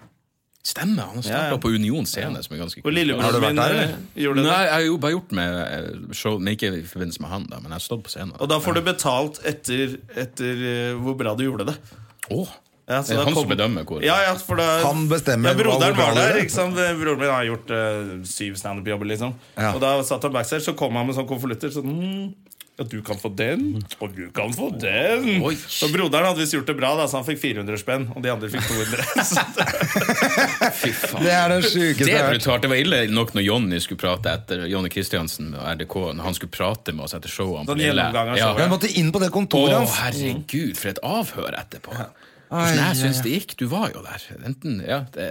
[0.63, 1.57] Stemmer, han starta Ja, ja.
[1.57, 2.99] på Union scene, som er ganske kult.
[3.25, 3.95] Har du vært der, eh, eller?
[4.15, 7.31] gjorde Nei, jeg har jo bare gjort med eh, show, men ikke i forbindelse med
[7.33, 8.35] han, da, men jeg har stått på scenen.
[8.39, 11.79] Og da får du betalt etter, etter eh, hvor bra du gjorde det.
[12.31, 12.53] Åh,
[12.91, 15.53] Ja, så det er han kom- som bedømmer hvor Ja, ja, for da, Han bestemmer
[15.53, 16.33] ja, Broderen var der.
[16.35, 16.41] er.
[16.43, 16.75] ikke sant?
[16.75, 19.35] Broren min har gjort uh, syv standup-jobber, liksom.
[19.57, 19.73] Ja.
[19.77, 21.71] Og da satt han backstage, så kom han med sånn konvolutter.
[21.71, 22.35] Sånn, mm,
[22.81, 23.67] ja, du kan få den,
[24.01, 25.27] og du kan få den.
[25.45, 25.53] Oi.
[25.85, 28.07] Og broderen hadde visst gjort det bra, da, så han fikk 400 spenn.
[28.17, 29.05] Og de andre fikk 200.
[30.81, 31.25] Fy faen.
[31.27, 32.39] Det er det sjukeste Det jeg er har hørt.
[32.41, 32.65] brutalt.
[32.65, 36.39] Det var ille nok når Jonny skulle prate etter Jonny Kristiansen og RDK, når han
[36.39, 37.67] skulle prate med oss etter showene.
[37.69, 38.07] på Lille.
[38.41, 38.51] Ja.
[38.59, 39.99] Han måtte inn på det kontoret hans.
[40.01, 41.93] herregud, for et avhør etterpå.
[42.01, 42.09] Ai,
[42.51, 43.53] Hvordan jeg ja, syns det gikk.
[43.61, 44.25] Du var jo der.
[44.49, 45.29] Enten, ja, det,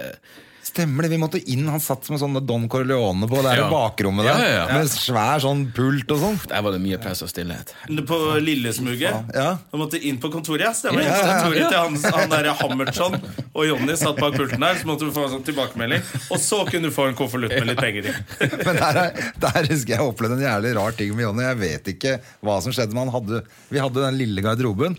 [0.62, 1.64] Stemmer det, vi måtte inn.
[1.72, 3.68] Han satt med sånn Don Corleone på det Ja.
[3.72, 4.38] bakrommet der.
[4.38, 4.78] Ja, ja, ja.
[4.78, 6.36] Med svær sånn pult og sånn.
[6.50, 7.72] Der var det mye press og stillhet.
[8.06, 9.32] På Lillesmuget.
[9.34, 9.58] Ja.
[9.72, 10.60] Du måtte inn på kontoret.
[10.68, 11.02] Ja, stemmer.
[11.02, 11.38] Ja, ja, ja.
[11.40, 13.16] Kontoret til han, han der Hammertson
[13.54, 14.74] og Jonny satt bak pulten der.
[14.82, 16.04] Så måtte du få en sånn tilbakemelding.
[16.30, 18.14] Og så kunne du få en konvolutt med litt penger i.
[18.66, 21.42] Men der, er- der husker jeg opplevde en jævlig rar ting med Jonny.
[21.48, 23.42] Jeg vet ikke hva som skjedde, men han hadde,
[23.72, 24.98] vi hadde den lille garderoben.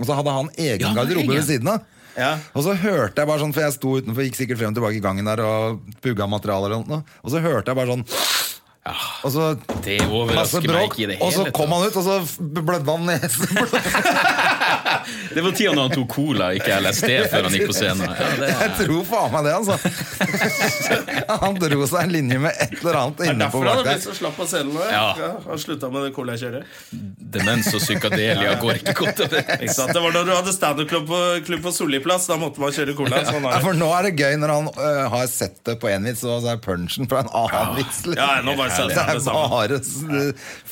[0.00, 1.84] Og så hadde han egen Ja, garderobe ved siden av.
[2.18, 2.34] Ja.
[2.52, 4.98] Og så hørte jeg bare sånn, for jeg sto utenfor, gikk sikkert frem og tilbake
[4.98, 7.02] i gangen der og pugga materialer og noe.
[7.24, 8.06] Og så hørte jeg bare sånn
[9.22, 9.44] Og så
[9.84, 12.96] Det overrasker meg ikke i det hele Og så kom han ut, og så blødde
[12.96, 13.46] han nesen.
[15.34, 18.12] Det var tida når han tok cola, ikke LSD, før han gikk på scenen.
[18.12, 19.76] Ja, det Jeg tror faen meg det, altså.
[21.42, 23.78] Han dro seg en linje med et eller annet Det er inne på derfor han
[23.80, 24.82] bak blitt så slapp av scenen nå.
[24.92, 25.30] Ja.
[25.46, 26.74] Han slutta med det colakjøret.
[27.36, 29.44] Demens og psykadelia går ikke godt over.
[29.92, 32.28] Det var da du hadde standup-klubb på, klubb på Solli plass.
[32.30, 33.22] Da måtte man kjøre cola.
[33.28, 35.90] Sånn Ja, er for nå er det gøy når han øh, har sett det på
[35.92, 38.02] én vits, og så er punchen fra en annen vits.
[38.08, 38.20] liksom.
[38.20, 39.80] Ja, nå bare det er bare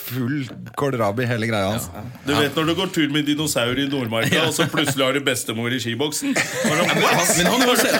[0.00, 1.88] full kålrabi hele greia hans.
[2.26, 5.22] Du vet når du går tur med dinosaur i Nordmarka, og så plutselig har du
[5.26, 6.34] bestemor i skiboksen?
[6.34, 6.90] Men han
[7.62, 7.92] er, også,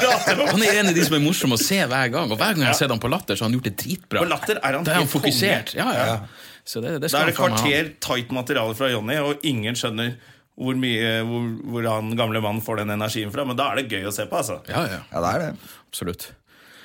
[0.51, 2.31] han er en av de som er morsom å se hver gang.
[2.31, 4.25] Og hver gang jeg har sett ham på Latter, så har han gjort det dritbra.
[4.25, 5.75] På Latter er han Da er han fokusert.
[5.79, 6.19] Ja, ja.
[6.67, 10.13] Så det, det Da er det kvarter tight materiale fra Jonny, og ingen skjønner
[10.61, 13.47] hvor, mye, hvor, hvor han gamle mannen får den energien fra.
[13.49, 14.43] Men da er det gøy å se på.
[14.43, 15.01] altså Ja, ja.
[15.09, 15.71] Ja, det er det.
[15.89, 16.27] Absolutt.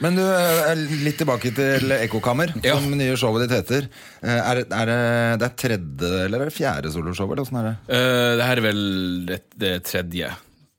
[0.04, 2.76] Men du, øh, litt tilbake til Ekkokammer, Ja.
[2.76, 3.88] som nye showet ditt heter.
[4.22, 7.32] Eh, Er, det- er det, det er tredje eller er det fjerde soloshow?
[7.32, 7.78] Eller åssen er det?
[7.96, 10.34] Uh, det her er vel det, det tredje.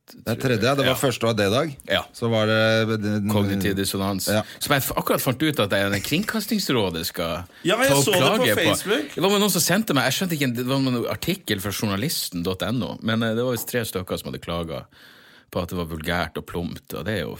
[0.06, 0.60] Det er tredje.
[0.60, 0.94] Det var Ja.
[0.94, 1.76] første av D-dag.
[1.88, 2.02] Ja.
[2.14, 3.00] Så var det
[3.32, 4.28] Kognitiv dissonans.
[4.28, 4.42] Ja.
[4.60, 8.44] Som jeg akkurat fant ut at det- Kringkastingsrådet skal Ja, jeg ta så det på
[8.44, 9.14] klage Facebook.
[9.14, 12.98] Det var noen som sendte meg Jeg skjønte ikke, Det var en artikkel fra journalisten.no,
[13.02, 14.84] men eh, det var visst tre stykker som hadde klaga
[15.50, 17.36] på at det var vulgært og plumpt, og det er jo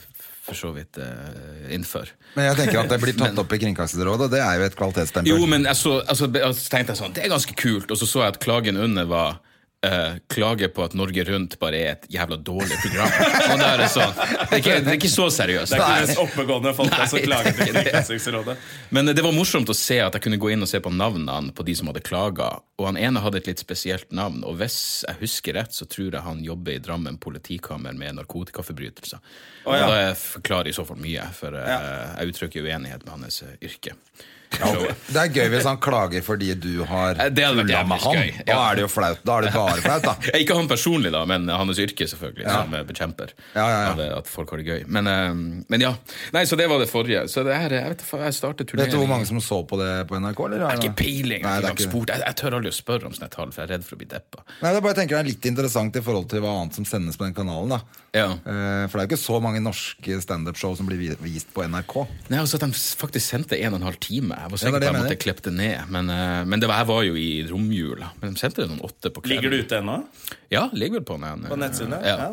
[0.47, 2.13] for så vidt uh, innenfor.
[2.37, 4.79] Men jeg tenker at det blir tatt opp i Kringkastingsrådet, og det er jo et
[4.79, 5.33] kvalitetsstempel.
[5.33, 8.01] Jo, men jeg så, altså, jeg så tenkte jeg sånn, det er ganske kult, og
[8.01, 9.41] så så jeg at klagen under var
[9.87, 13.15] eh, klager på at Norge Rundt bare er et jævla dårlig program.
[13.47, 15.73] Og Det er det sånn, det er ikke, det er ikke så seriøst.
[15.73, 17.79] Det er ikke mest oppegående folk som klager er til.
[17.81, 18.57] Kringkastingsrådet.
[18.97, 21.55] Men det var morsomt å se at jeg kunne gå inn og se på navnene
[21.57, 22.53] på de som hadde klaga.
[22.77, 26.11] Og han ene hadde et litt spesielt navn, og hvis jeg husker rett, så tror
[26.11, 29.23] jeg han jobber i Drammen politikammer med narkotikaforbrytelser.
[29.65, 29.87] Oh, ja.
[29.87, 31.71] Og da forklarer i så fall mye, for uh,
[32.19, 33.97] jeg uttrykker uenighet med hans eh, yrke.
[34.57, 38.17] Så- Det er gøy hvis han klager fordi du har Eh, tulla med han.
[38.17, 39.19] gøy, Da er det jo flaut.
[39.25, 40.15] Da er det bare flaut, da.
[40.41, 43.95] Ikke han personlig, da, men hans yrke, selvfølgelig, som eh, bekjemper Ja, ja, ja.
[43.95, 44.85] det at folk har det gøy.
[44.89, 45.35] Men, eh,
[45.69, 45.95] men ja.
[46.33, 47.25] Nei, så det var det forrige.
[47.29, 50.07] Så det her, jeg vet jeg startet Vet du hvor mange som så på det
[50.09, 50.41] på NRK?
[50.47, 50.59] Eller?
[50.59, 51.43] Det er ikke peiling.
[51.43, 53.71] Nei, det er ikke jeg, jeg tør aldri å spørre om sånne tall, for jeg
[53.71, 54.43] er redd for å bli deppa.
[54.63, 56.75] Nei, det er bare jeg tenker det er litt interessant i forhold til hva annet
[56.79, 57.69] som sendes på den kanalen.
[57.77, 57.81] da
[58.17, 58.31] Ja.
[58.33, 62.07] Eh, For det er jo ikke så mange norske standup-show som blir vist på NRK.
[62.31, 64.36] Nei, altså At de faktisk sendte en og en halv time.
[64.37, 65.89] Jeg var Ja, sikker det er på at jeg måtte klippe det ned.
[65.89, 68.11] Men, eh, men det var, jeg var jo i romjula.
[68.21, 69.33] Men de sendte det noen åtte på kvelden.
[69.37, 69.97] Ligger det ute ennå?
[70.53, 71.47] Ja, ligger vel på den.
[71.49, 71.97] På nettsiden?
[72.05, 72.31] Ja.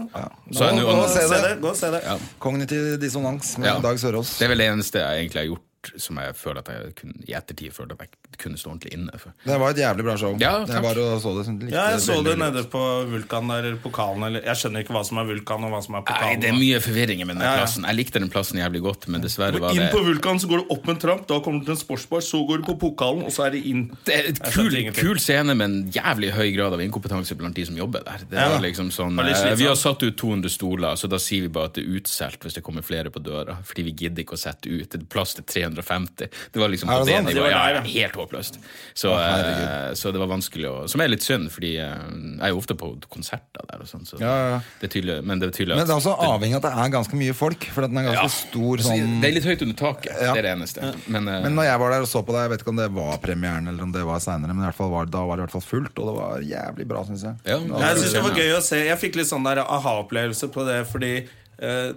[0.52, 1.54] Se det.
[1.64, 2.02] Gå og se det.
[2.44, 3.80] Kognitiv dissonans med Ja.
[3.80, 4.38] Dag Sørås.
[4.38, 7.14] Det er vel det eneste jeg egentlig har gjort som jeg føler at jeg kunne,
[7.28, 9.34] i ettertid følte at jeg kunne stå ordentlig inne for.
[9.46, 10.38] Det var et jævlig bra show.
[10.42, 11.46] Ja, jeg og så det.
[11.48, 14.84] sånn, likte Ja, jeg så det nede på Vulkan der, eller pokalen eller Jeg skjønner
[14.84, 16.42] ikke hva som er Vulkan og hva som er Nei, pokalen.
[16.42, 17.62] Det er mye forvirring med den Ja, ja.
[17.64, 17.84] plassen.
[17.90, 20.64] Jeg likte den plassen jævlig godt, men dessverre var Inn det på Vulkan, så går
[20.64, 23.24] du opp en tramp, da kommer du til en sportsbar, så går du på pokalen,
[23.28, 23.84] og så er det inn.
[24.06, 27.66] det er et kul, kul scene med en jævlig høy grad av inkompetanse blant de
[27.66, 28.26] som jobber der.
[28.30, 28.50] Det Ja.
[28.50, 31.66] var liksom sånn, eh, Vi har satt ut 200 stoler, så da sier vi bare
[31.66, 33.58] at det er utsolgt hvis det kommer flere på døra.
[33.64, 34.90] Fordi vi gidder ikke å sette ut.
[34.90, 35.44] Det er plass til
[35.76, 36.30] 350.
[36.54, 37.36] Det var liksom på det det nivået.
[37.36, 38.60] Det var Ja, helt håpløst.
[38.94, 42.50] Så, eh, så det var vanskelig å Som er litt synd, fordi eh, jeg er
[42.54, 44.06] jo ofte på konserter der og sånn.
[44.08, 44.60] Så Ja, ja, ja.
[44.82, 46.86] det er tydelig, men det er tydelig Men det er også avhengig av at det
[46.86, 47.66] er ganske mye folk.
[47.74, 48.28] For den er ganske Ja.
[48.28, 50.14] stor sånn det er litt høyt under taket.
[50.22, 50.34] Ja.
[50.34, 50.94] Det er det eneste.
[51.08, 52.82] Men, uh, Men når jeg var der og så på det, jeg vet ikke om
[52.82, 55.38] det var premieren eller om det var seinere, men i hvert fall var, da var
[55.38, 57.36] det i hvert fall fullt, og det var jævlig bra, syns jeg.
[57.46, 58.78] Ja, Jeg synes det var gøy å se.
[58.86, 61.14] Jeg fikk litt sånn der aha-opplevelse på det, fordi
[61.60, 61.94] eh,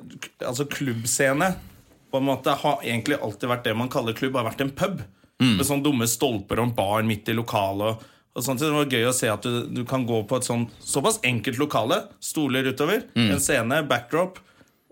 [0.46, 1.54] altså klubbscene
[2.16, 5.02] på en måte har egentlig alltid vært det man kaller klubb, har vært en pub.
[5.58, 7.92] Med sånne dumme stolper og en bar midt i lokalet.
[8.00, 8.62] Og, og sånt.
[8.62, 11.60] Det var gøy å se at du, du kan gå på et sånt, såpass enkelt
[11.60, 11.98] lokale.
[12.24, 13.04] Stoler utover,
[13.36, 14.40] en scene, backdrop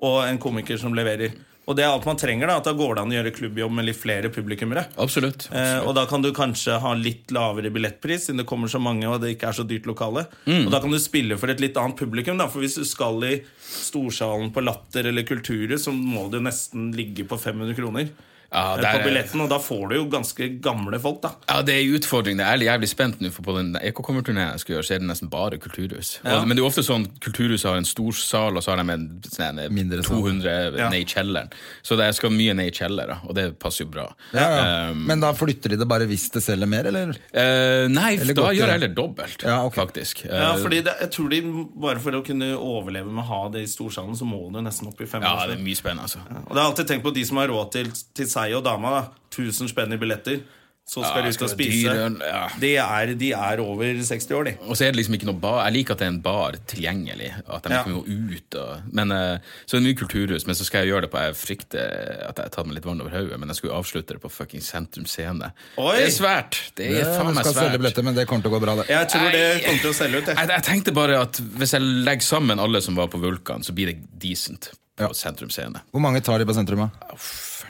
[0.05, 1.33] og en komiker som leverer.
[1.64, 2.50] Og det er alt man trenger.
[2.50, 4.85] da, at Da går det an å gjøre klubbjobb med litt flere publikummere.
[5.00, 5.48] Absolutt.
[5.53, 9.09] Eh, og da kan du kanskje ha litt lavere billettpris, siden det kommer så mange
[9.09, 10.27] og det ikke er så dyrt lokale.
[10.44, 10.66] Mm.
[10.66, 12.37] Og da kan du spille for et litt annet publikum.
[12.40, 12.50] Da.
[12.53, 17.27] For hvis du skal i storsalen på Latter eller Kulturhus, så må jo nesten ligge
[17.29, 18.12] på 500 kroner.
[18.55, 21.33] Ja, eh, der på er- billetten, og da får du jo ganske gamle folk, da.
[21.51, 22.38] Ja, det er en utfordring.
[22.38, 25.09] Jeg er jævlig spent nå, for på den Ekokommerturneen jeg skal gjøre, så er det
[25.11, 26.21] nesten bare kulturhus.
[26.25, 28.93] Og, men det er ofte sånn kulturhus har en stor sal, og så har de
[28.95, 30.88] en sånn, en 200 Ja.
[30.88, 31.51] ned i kjelleren.
[31.83, 34.07] Så det skal mye ned i kjelleren, og det passer jo bra.
[34.33, 34.93] Ja, ja.
[34.95, 37.09] Men da flytter de det bare hvis det selger mer, eller?
[37.35, 38.67] Uh, nei, Eller da godt, gjør ja.
[38.71, 39.75] jeg heller dobbelt, Ja, ok.
[39.75, 40.25] faktisk.
[40.27, 41.40] Eh, Ja, fordi det, jeg tror de,
[41.81, 44.87] Bare for å kunne overleve med å ha det i storsalen, så må du nesten
[44.88, 46.19] opp i fem ja, det er mye spennende, altså.
[46.47, 48.91] Og det har alltid tenkt på de som har råd til, til seg og dama.
[48.91, 50.43] da 1000 spenn i billetter.
[50.87, 51.89] Så skal Ja, de ut og spise.
[51.89, 52.49] dyre, ja.
[52.61, 54.53] De, er, de er over 60 år, de.
[54.69, 55.65] Og så er det liksom ikke noe bar.
[55.65, 57.31] Jeg liker at det er en bar tilgjengelig.
[57.49, 57.83] At de Ja.
[57.83, 58.55] kan gå ut.
[58.55, 61.19] Og, men, eh, så er det mye kulturhus, men så skal jeg gjøre det på
[61.25, 64.13] Jeg frykter at jeg har tatt meg litt vann over hodet, men jeg skulle avslutte
[64.13, 65.53] det på fucking Sentrum Scene.
[65.79, 65.97] Oi!
[65.97, 66.61] Det er svært!
[66.77, 67.81] Det er Ja, faen meg skal selge svært.
[67.81, 68.87] billetter, men det kommer til å gå bra, det.
[68.93, 70.27] Jeg tror det kommer til å selge ut.
[70.27, 70.37] Jeg.
[70.37, 73.73] Jeg, jeg tenkte bare at hvis jeg legger sammen alle som var på Vulkan, så
[73.73, 75.09] blir det decent på Ja.
[75.17, 75.81] Sentrum Scene.
[75.91, 76.85] Hvor mange tar de på sentrum?
[76.93, 77.17] da?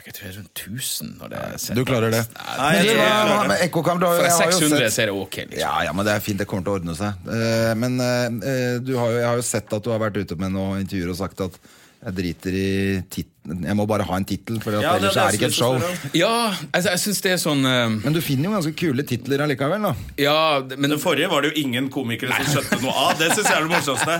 [0.05, 1.75] Jeg tror det er rundt 1000 når det er.
[1.75, 2.19] Du klarer det.
[2.35, 3.47] Nei, Men det.
[3.49, 5.35] men Ekkokamp, du har jo- For jeg har jo 600 sett- så er det ok,
[5.49, 5.59] liksom.
[5.59, 7.13] Ja, ja, men det er fint, det kommer til å ordne seg.
[7.27, 10.35] Eh, Men eh, du har jo, jeg har jo sett at du har vært ute
[10.37, 11.57] med noen intervjuer og sagt at
[12.03, 12.67] jeg driter i
[13.09, 13.31] tittelen.
[13.45, 15.53] Jeg må bare ha en tittel, for Ja, ellers det er er det ikke et
[15.53, 15.75] show.
[16.17, 17.93] Ja, altså, jeg synes det er sånn uh...
[18.01, 19.91] Men du finner jo ganske kule titler allikevel, da.
[20.17, 23.11] Ja, men Den forrige var det jo ingen komikere som skjønte noe av.
[23.19, 24.15] Det syns jeg er det morsomste.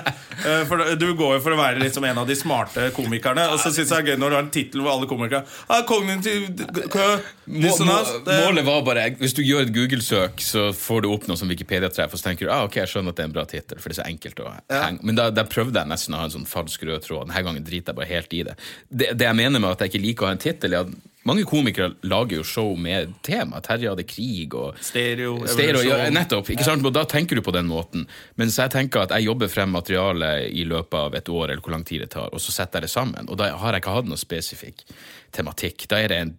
[0.46, 3.58] Eh, For Du går jo for å være liksom en av de smarte komikerne, og
[3.64, 5.42] så syns jeg det er gøy når du har en tittel hvor alle komikere
[5.74, 6.46] ah, Kognitiv
[6.94, 7.08] kø,
[7.50, 7.98] Må, må,
[8.30, 12.14] målet var bare Hvis du gjør et Google-søk, så får du opp noe som Wikipedia-treff,
[12.14, 13.90] og så tenker du ah, ok, jeg skjønner at det er en bra tittel, for
[13.90, 15.02] det er så enkelt å henge.
[15.02, 17.26] Men da, da prøvde jeg nesten å ha en sånn falsk rød tråd.
[17.26, 18.56] Denne gangen driter jeg bare helt i det.
[18.90, 19.12] det.
[19.20, 21.42] Det jeg mener med at jeg ikke liker å ha en tittel, er at mange
[21.50, 23.58] komikere lager jo show med tema.
[23.66, 26.86] Terje hadde krig og Stereo, Stereo, ja, nettopp, ikke sant?
[26.86, 28.06] Og da tenker du på den måten.
[28.38, 31.74] Mens jeg tenker at jeg jobber frem materialet i løpet av et år, eller hvor
[31.74, 33.26] lang tid det tar, og så setter jeg det sammen.
[33.26, 34.86] Og da har jeg ikke hatt noe spesifikk
[35.34, 35.88] tematikk.
[35.90, 36.36] Da er det en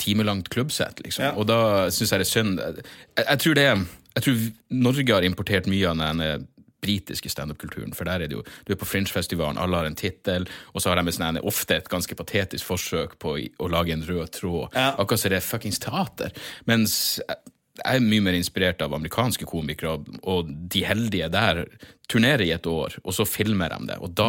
[0.00, 1.28] timelangt klubbsett, liksom.
[1.28, 1.34] Ja.
[1.36, 1.60] Og da
[1.92, 2.88] syns jeg det er synd jeg,
[3.20, 3.68] jeg tror det
[4.14, 4.42] Jeg tror
[4.86, 6.48] Norge har importert mye av den
[6.84, 7.96] britiske standup-kulturen.
[7.96, 10.92] For der er det jo, Du er på Fringe-festivalen, alle har en tittel, og så
[10.92, 14.76] har de sånn, ofte et ganske patetisk forsøk på å lage en rød tråd.
[14.76, 14.92] Ja.
[14.98, 16.32] Akkurat som det er fuckings teater.
[16.70, 17.40] Mens jeg
[17.74, 21.64] jeg er mye mer inspirert av amerikanske komikere, og de heldige der
[22.10, 24.28] turnerer i et år, og så filmer de det, og da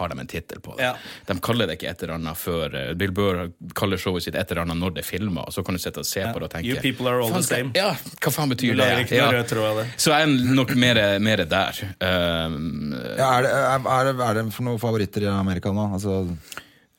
[0.00, 0.88] har de en tittel på det.
[0.88, 0.94] Ja.
[1.28, 3.44] De kaller det ikke et eller annet før eh, Bill Burr
[3.78, 6.02] kaller showet sitt et eller annet når det er filma, og så kan du sitte
[6.02, 8.50] og se på det og tenke You people are all the same." Ja, hva faen
[8.56, 8.88] betyr det?
[9.04, 9.30] ikke noe Ja.
[9.38, 9.86] rød tråd av det.
[10.00, 11.82] Så jeg er nok mer, mer der.
[12.00, 15.86] Um, Ja, er, det, er, er, det, er det for noen favoritter i Amerika nå?
[15.94, 16.24] Altså,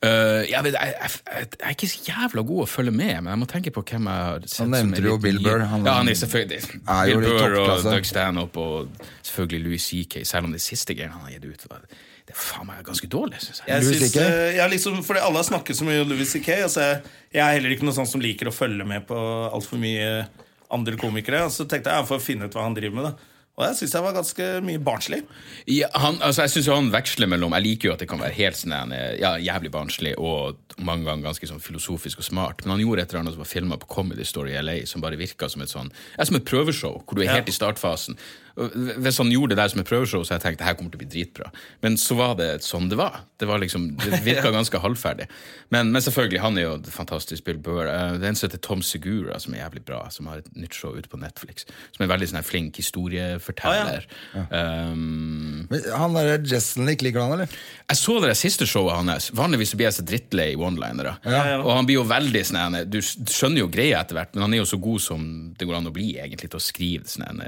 [0.01, 3.27] Uh, jeg, vet, jeg, jeg, jeg er ikke så jævla god å følge med, men
[3.35, 4.55] jeg må tenke på hvem jeg har sett.
[4.63, 7.57] Han nevnte som er jo Bill Burr, han- ja, han er selvfølgelig Er Bill Burr
[7.59, 7.83] og.
[7.85, 11.67] Doug Stanhope og selvfølgelig Louis CK, selv om det siste greiene han har gitt ut,
[11.69, 11.85] var,
[12.25, 13.69] det er faen meg ganske dårlig, syns jeg.
[13.75, 14.19] Jeg synes, CK?
[14.57, 16.49] jeg liksom, fordi alle har snakket så mye om Louis C.K.
[16.65, 16.87] Altså,
[17.29, 19.19] jeg, er heller ikke noe sånn som liker å følge med på
[19.53, 20.25] altfor mye
[20.73, 21.45] andre komikere.
[21.53, 23.11] Så tenkte jeg jeg for å finne ut hva han driver med.
[23.11, 23.31] da
[23.62, 25.21] Og jeg syns jeg var ganske mye barnslig.
[25.69, 28.21] Ja, han, altså, jeg synes jo han veksler mellom Jeg liker jo at det kan
[28.21, 32.63] være helt sånn eh, ja, jævlig barnslig og mange ganger ganske sånn filosofisk og smart,
[32.63, 35.19] men han gjorde et eller annet som var filma på Comedy Story LA, som bare
[35.19, 38.17] virka som et sånn ja, som et prøveshow, hvor du er helt i startfasen.
[38.55, 41.03] Hvis han gjorde det der som et prøveshow, så jeg tenkte her kommer til å
[41.03, 41.51] bli dritbra.
[41.83, 43.21] Men så var det sånn det var.
[43.39, 45.27] Det var liksom, det virka ganske halvferdig.
[45.73, 47.87] Men, men selvfølgelig, han er jo et fantastisk Bill Burr.
[47.87, 50.49] Eh, Det er en som heter Tom Segura, som er jævlig bra, som har et
[50.57, 51.65] nytt show ute på Netflix.
[51.95, 54.07] Som er veldig sånn flink historieforteller.
[54.35, 57.51] um, men han der Jesselnik, liker han, eller?
[57.91, 59.29] jeg så det der siste showet hans.
[59.35, 61.15] Vanligvis så blir jeg så drittlei one-linere.
[61.27, 61.57] Ja, ja.
[61.61, 64.61] Og han blir jo veldig sånn Du skjønner jo greia etter hvert, men han er
[64.63, 65.25] jo så god som
[65.57, 67.41] det går an å bli, egentlig, til å skrive sånn en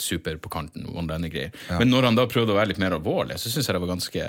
[0.00, 1.54] super på kanten om denne greier.
[1.78, 3.94] Men når han da prøvde å være litt mer alvorlig, så syns jeg det var
[3.94, 4.24] ganske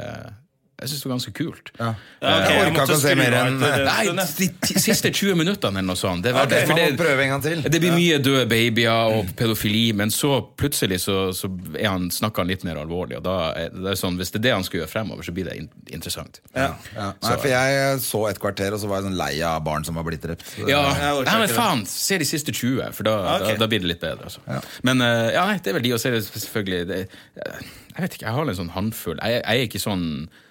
[0.77, 1.69] jeg synes det var ganske kult.
[1.79, 1.85] Ja.
[2.21, 3.55] Ja, okay, Jeg orka ikke å se mer enn.
[3.57, 6.21] Nei, de siste 20 minuttene eller noe sånt.
[6.21, 7.63] Det, var, Ok, for man må det, prøve en gang til.
[7.65, 12.45] det blir mye døde babyer og pedofili, men så plutselig så, så er han, snakker
[12.45, 13.17] han litt mer alvorlig.
[13.17, 15.49] Og da er det sånn, Hvis det er det han skal gjøre fremover, så blir
[15.49, 16.41] det in interessant.
[16.53, 16.69] Ja.
[16.93, 17.09] Ja.
[17.25, 19.97] Nei, for jeg så et kvarter, og så var jeg sånn lei av barn som
[19.97, 20.45] var blitt drept.
[20.69, 23.55] Ja, nei, men faen, se de siste 20, for da, okay.
[23.55, 24.29] da, da blir det litt bedre.
[24.29, 24.61] Altså.
[24.85, 27.05] Men eh, ja, det er vel de, og så er det selvfølgelig det,
[27.39, 29.23] Jeg vet ikke, jeg har en sånn håndfull.
[29.23, 30.05] Jeg, jeg er ikke sånn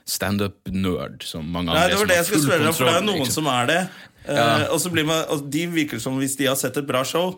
[0.06, 3.32] standup-nerd som mange Nei, det var det jeg skulle spørre om, for det er noen
[3.32, 3.80] som er det.
[4.26, 4.44] Ja.
[4.44, 7.02] Uh, og så blir man, og de virker som hvis de har sett et bra
[7.06, 7.36] show,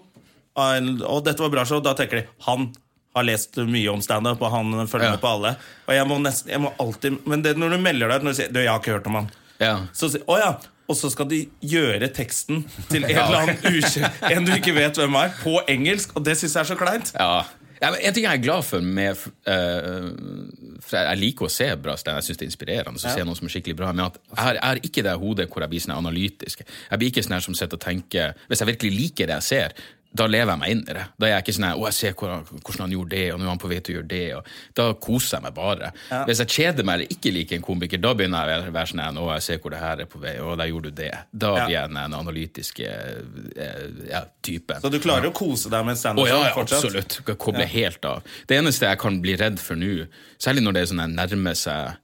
[0.59, 2.71] og dette var bra show, da tenker de han
[3.17, 5.11] har lest mye om standup, og han følger Ja.
[5.17, 5.55] med på alle.
[5.89, 8.35] Og jeg må nesten, jeg må alltid Men det, når du melder deg ut når
[8.35, 9.87] du sier du, 'Jeg har ikke hørt om han', Ja.
[9.93, 10.57] så sier å ja.
[10.89, 14.95] Og så skal de gjøre teksten til en eller annen ukjent En du ikke vet
[14.97, 16.17] hvem er, på engelsk.
[16.17, 17.13] Og det syns jeg er så kleint.
[17.15, 17.45] Ja.
[17.81, 20.11] Ja, men en ting jeg er glad for med eh,
[20.79, 23.39] for jeg, liker å se bra stand, jeg syns det er inspirerende å se noe
[23.39, 25.73] som er skikkelig bra, men at jeg har, jeg har ikke det hodet hvor jeg
[25.73, 26.63] blir sånn analytisk.
[26.63, 29.49] Jeg blir ikke sånn her som sitter og tenker Hvis jeg virkelig liker det jeg
[29.49, 29.75] ser,
[30.11, 31.03] da lever jeg meg inn i det.
[31.21, 32.47] Da er jeg ikke sånn å, jeg ser hvordan,
[32.81, 34.21] han gjorde det, og nå er han på vei til å gjøre det.
[34.39, 34.49] Og
[34.81, 35.91] da koser jeg meg bare.
[36.29, 39.21] Hvis jeg kjeder meg eller ikke liker en komiker, da begynner jeg å være sånn
[39.21, 41.13] å, jeg ser hvor det her er på vei, og der gjorde du det.
[41.33, 41.67] Da Ja.
[41.67, 44.81] blir jeg den analytiske eh, ja, typen.
[44.81, 47.21] Så du klarer å kose deg med en standup ja, ja, absolutt, absolutt.
[47.29, 48.25] Kan koble helt av.
[48.49, 50.07] Det eneste jeg kan bli redd for nå,
[50.41, 51.97] særlig når det er sånn jeg nærmer seg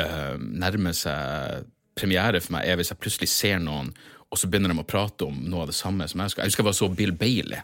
[0.00, 1.66] øh, Nærmer seg
[1.98, 3.90] premiere for meg, er hvis jeg plutselig ser noen,
[4.32, 6.42] og så begynner de å prate om noe av det samme som jeg skal.
[6.46, 7.60] Jeg husker jeg var så Bill Bailey.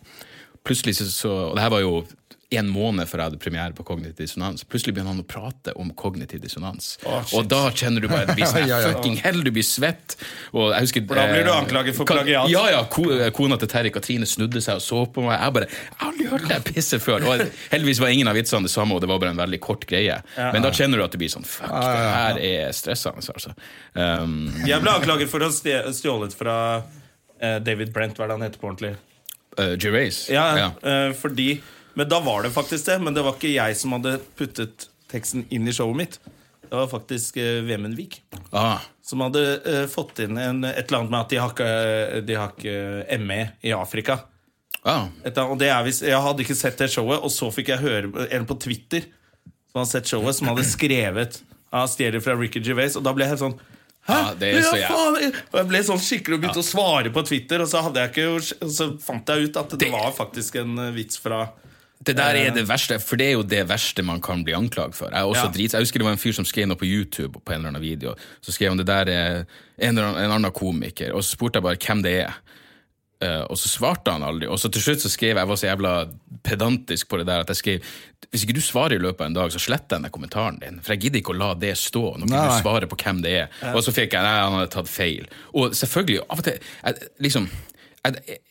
[0.69, 2.03] Plutselig så Og det her var jo
[2.51, 4.63] en måned før jeg hadde premiere på Kognitiv dissonans.
[4.65, 6.95] Plutselig begynner han å prate om kognitiv dissonans.
[7.05, 8.93] Oh, og da kjenner du bare sånn Ja, ja, ja.
[8.95, 10.17] fucking hell, du blir svett.
[10.55, 12.49] Og jeg husker For da blir du eh, anklaget for plagiat.
[12.53, 12.81] Ja, ja.
[12.89, 13.05] Ko,
[13.37, 15.37] kona til Terje Katrine snudde seg og så på meg.
[15.37, 17.27] Jeg bare Jeg har aldri hørt det pisset før.
[17.29, 19.85] Og heldigvis var ingen av vitsene det samme, og det var bare en veldig kort
[19.91, 20.17] greie.
[20.39, 23.53] Men da kjenner du at du blir sånn Fuck, det her er stressende, altså.
[23.93, 26.57] Um, Jeg ble anklaget for å ha stjålet fra
[27.41, 28.95] eh, David Brent, hva er det han heter på ordentlig?
[29.59, 30.29] uh, Gervais.
[30.31, 30.69] Ja, ja.
[30.83, 31.61] Uh, fordi
[31.99, 32.99] Men da var det faktisk det.
[33.03, 36.19] Men det var ikke jeg som hadde puttet teksten inn i showet mitt.
[36.69, 38.19] Det var faktisk uh, Vemund Vik.
[38.53, 42.23] Ah, Som hadde uh, fått inn en, et eller annet med at de har ikke,
[42.29, 44.19] de har ikke ME i Afrika.
[44.85, 45.07] ah.
[45.25, 47.81] Et og det er hvis, Jeg hadde ikke sett det showet, og så fikk jeg
[47.87, 49.07] høre en på Twitter
[49.73, 51.41] som hadde sett showet, som hadde skrevet
[51.73, 53.59] av stjeler fra Ricky Gervais, og da ble jeg helt sånn
[54.09, 54.15] Hæ?
[54.17, 55.35] Ja, det er så jæv- faen!
[55.53, 58.13] Og jeg ble sånn skikkelig og begynte å svare på Twitter, og så, hadde jeg
[58.15, 58.29] ikke,
[58.65, 61.43] og så fant jeg ut at det, Det- var faktisk en eh, vits fra
[62.05, 64.95] Det der er det verste, for det er jo det verste man kan bli anklaget
[64.95, 65.11] for.
[65.11, 65.49] Jeg, Ja.
[65.51, 67.69] drit, jeg husker det var en fyr som skrev noe på YouTube på en eller
[67.69, 68.15] annen video.
[68.41, 69.45] Så skrev han det der er
[69.79, 72.39] en, eller annen, en annen komiker, og så spurte jeg bare hvem det er.
[73.19, 74.47] Uh, og så svarte han aldri.
[74.47, 75.93] Og så til slutt så skrev jeg, jeg var så jævla
[76.47, 77.81] pedantisk på det der at jeg skrev
[78.31, 80.81] hvis ikke du svarer i løpet av en dag, så sletter jeg den kommentaren din.
[80.85, 83.33] For jeg gidder ikke å la det stå når Nei, du svarer på hvem det
[83.41, 83.49] er.
[83.73, 85.27] Og så fikk jeg nei, han hadde tatt feil.
[85.57, 87.49] Og selvfølgelig, av og til jeg, liksom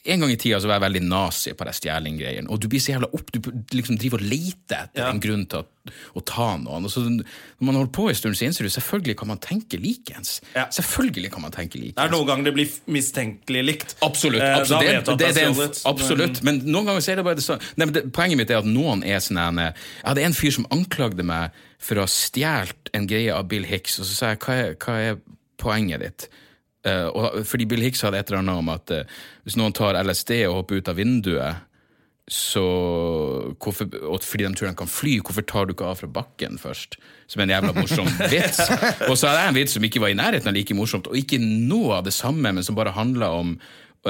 [0.07, 2.49] En gang i tida så var jeg veldig nazi på de stjelinggreiene.
[2.53, 3.39] Og du blir så jævla opp, du
[3.75, 5.09] liksom driver og leter etter Ja.
[5.11, 6.85] en grunn til å, å ta noen.
[6.87, 9.79] Og så, når man holder på en stund, så innser du selvfølgelig kan man tenke
[9.79, 10.41] likens.
[10.55, 10.67] Ja.
[10.73, 11.95] Selvfølgelig kan man tenke likens.
[11.99, 13.95] Det er noen ganger det blir mistenkelig likt.
[14.01, 14.41] Absolutt.
[14.43, 14.83] Eh, absolutt.
[14.83, 16.41] Eh, Det, det, det en, absolutt.
[16.43, 18.67] Men noen ganger så er det bare det sånn Nei, men Poenget mitt er at
[18.69, 22.89] noen er sånn en Jeg hadde en fyr som anklagde meg for å ha stjålet
[22.97, 25.17] en greie av Bill Hicks, og så sa jeg hva er, hva er
[25.61, 26.27] poenget ditt?
[26.87, 29.97] Eh, og, fordi Bill Hicks hadde et eller annet om at eh, hvis noen tar
[29.99, 31.65] LSD og hopper ut av vinduet,
[32.27, 32.61] så
[33.55, 36.57] hvorfor, og fordi de tror de kan fly, hvorfor tar du ikke av fra bakken
[36.59, 36.97] først?
[37.31, 38.59] Som en jævla morsom vits.
[39.07, 41.15] Og så hadde jeg en vits som ikke var i nærheten av like morsomt, og
[41.15, 43.55] ikke noe av det samme, men som bare handla om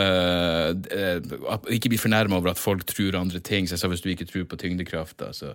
[0.01, 1.37] øh, øh,
[1.77, 3.69] ikke bli fornærma over at folk tror andre ting.
[3.69, 5.53] Så jeg sa hvis du ikke tror på tyngdekrafta, så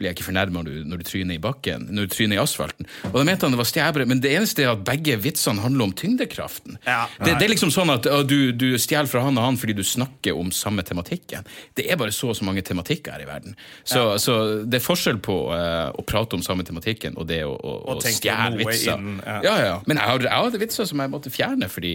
[0.00, 2.40] blir jeg ikke fornærma når, du- når du tryner i bakken, når du tryner i
[2.42, 2.86] asfalten.
[3.10, 5.84] Og da mente han det var stjæbre, men det eneste er at begge vitsene handler
[5.84, 6.78] om tyngdekraften.
[6.86, 7.04] Ja.
[7.22, 9.76] det, det er liksom sånn at å, du, du stjeler fra han og han fordi
[9.78, 11.44] du snakker om samme tematikken.
[11.76, 13.56] Det er bare så og så mange tematikker her i verden.
[13.84, 17.52] Så, så det er forskjell på uh, å prate om samme tematikken og det å,
[17.52, 18.96] å, å stjele vitser.
[18.96, 19.38] inn, ja.
[19.44, 19.74] ja, ja.
[19.86, 21.94] Men jeg hadde, jeg hadde vitser som jeg måtte fjerne fordi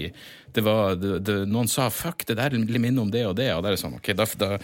[0.53, 3.63] det var, det, det, noen sa 'fuck, det der minner om det og det', og
[3.63, 4.57] da er det sånn, ok, da, da,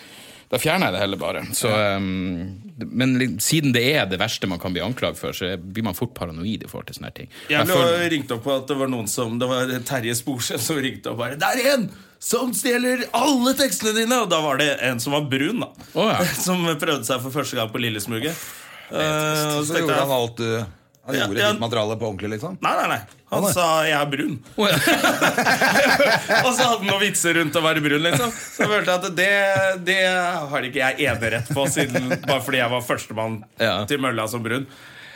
[0.53, 1.43] da fjerner jeg det heller bare.
[1.57, 5.85] Så, um, men siden det er det verste man kan bli anklaget for, så blir
[5.85, 7.31] man fort paranoid i forhold til sånne ting.
[7.49, 8.03] Jeg ble for...
[8.13, 11.17] ringt opp på at det var noen som Det var Terje Sporsem som ringte opp
[11.21, 11.87] bare 'Det er en
[12.23, 15.71] som stjeler alle tekstene dine!' Og da var det en som var brun, da.
[15.93, 16.21] Oh, ja.
[16.45, 18.37] Som prøvde seg for første gang på Lillesmuget.
[18.93, 20.63] Uh, og så tenkte jeg
[21.05, 21.51] han gjorde Ja, ja.
[21.51, 22.57] ditt materiale på ordentlig, liksom?
[22.63, 22.99] Nei, nei, nei.
[23.33, 24.37] Han sa 'jeg er brun'.
[24.55, 24.77] Oh, ja.
[26.45, 28.31] og så hadde han noen vitser rundt å være brun, liksom.
[28.31, 29.29] Så jeg følte at det,
[29.83, 29.99] det
[30.53, 33.39] har ikke jeg enerett på, siden, bare fordi jeg var førstemann
[33.89, 34.67] til mølla som brun.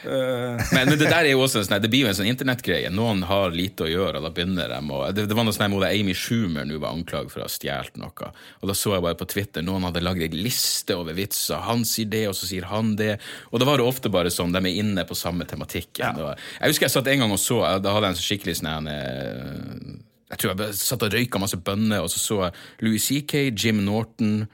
[0.03, 2.91] Eh, Men, men det der er jo også sånn, det blir jo en sånn internettgreie.
[2.93, 5.73] Noen har lite å gjøre, og da begynner de å Det, det var noe sånn
[5.73, 8.31] her Amy Schumer nå var anklaget for å ha stjålet noe.
[8.61, 11.63] Og da så jeg bare på Twitter noen hadde lagd ei liste over vitser.
[11.65, 13.15] Han sier det, og så sier han det.
[13.51, 16.21] Og da var det ofte bare sånn, de er inne på samme tematikken.
[16.21, 16.35] Ja.
[16.59, 18.91] Jeg husker jeg satt en gang og så, da hadde jeg en så skikkelig sånn
[18.91, 19.97] eh,
[20.31, 22.55] Jeg tror jeg satt og røyka masse bønner, og så så jeg
[22.85, 24.47] Louis CK, Jim Norton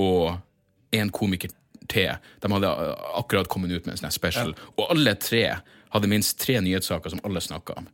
[0.00, 0.38] og
[0.94, 1.52] en komiker
[1.92, 2.14] til.
[2.42, 5.44] De hadde uh, akkurat kommet ut med en sånn special, og alle tre
[5.94, 7.88] hadde minst tre nyhetssaker som alle snakka om.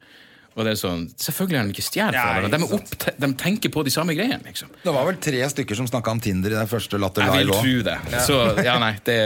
[0.54, 2.88] Og det er sånn, Selvfølgelig er de ikke stjålet fra Ja, hverandre.
[3.04, 4.70] De, de tenker på de samme greiene, liksom.
[4.84, 7.54] Det var vel tre stykker som snakka om Tinder i den første Latter Jeg vil
[7.54, 7.96] tro det.
[8.26, 9.16] Så ja, nei, det,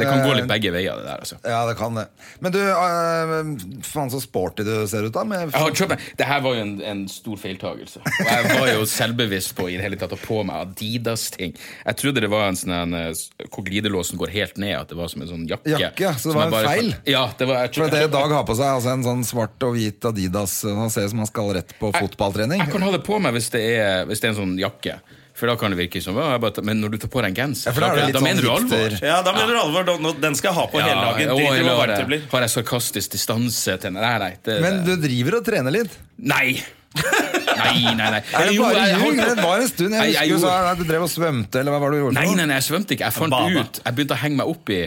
[0.00, 1.22] det kan gå litt begge veier, det der.
[1.22, 1.38] altså.
[1.46, 2.06] Ja, det kan det.
[2.42, 5.24] Men du, uh, faen så sporty du ser ut da.
[5.28, 8.02] Med Jeg det her var jo en, en stor feiltagelse.
[8.04, 11.54] Og jeg var jo selvbevisst på i det hele tatt å på meg Adidas-ting.
[11.84, 14.98] Jeg trodde det var en sånn en, eh, hvor glidelåsen går helt ned, at det
[14.98, 15.78] var som en sånn jakke.
[15.80, 16.92] Jakke, så det var jeg bare en feil?
[16.92, 19.62] kan- Ja, det var jeg, For det Dag har på seg, altså en sånn svart
[19.66, 22.58] og hvit Adidas Han ser ut som han skal rett på fotballtrening.
[22.64, 24.98] Jeg kan ha det på meg hvis det er, hvis det er en sånn jakke.
[25.34, 27.38] For da kan det virke som jeg bare, Men når du tar på deg en
[27.50, 28.92] genser, Ja, da er da, sånn mener du alvor.
[29.02, 29.84] Ja, da mener du alvor.
[29.84, 31.28] Da- Den skal jeg ha på hele dagen.
[31.58, 32.18] eller har det blir.
[32.20, 34.36] jeg- Har jeg sarkastisk distanse til Nei, nei.
[34.44, 35.90] Det, Men du driver og trener litt.
[36.18, 36.62] Nei!
[36.94, 38.20] Nei, nei, nei.
[38.34, 39.16] Er det Jo, bare jeg ljug?
[39.16, 39.90] Det var en stund.
[39.94, 42.04] Jeg jeg husker du gjorde- sa du drev og svømte, eller hva var det du
[42.04, 42.14] gjorde?
[42.14, 43.04] Nei, nei, nei, jeg svømte ikke.
[43.08, 43.60] Jeg fant Bada.
[43.60, 44.80] ut Jeg begynte å henge meg opp i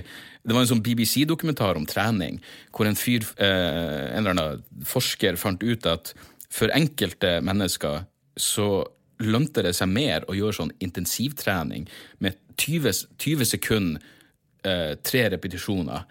[0.48, 2.40] Det var en sånn BBC-dokumentar om trening,
[2.72, 6.14] hvor en fyr, eh, en eller annen forsker, fant ut at
[6.50, 8.06] for enkelte mennesker
[8.40, 8.86] så
[9.20, 11.88] lønte det seg mer å gjøre sånn intensivtrening
[12.24, 14.02] med 20, 20 sekunder,
[14.64, 16.06] eh, tre repetisjoner.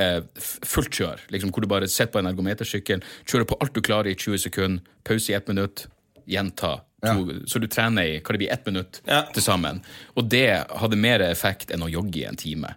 [0.00, 0.22] eh,
[0.64, 4.06] fullt kjør, liksom, hvor du bare sitter på en ergometersykkel, kjører på alt du klarer
[4.08, 5.86] i 20 sekunder, pause i ett minutt,
[6.26, 6.80] gjenta.
[7.04, 9.22] To, Så du trener i hva det blir, ett minutt Ja.
[9.30, 9.82] til sammen.
[10.16, 12.74] Og det hadde mer effekt enn å jogge i en time.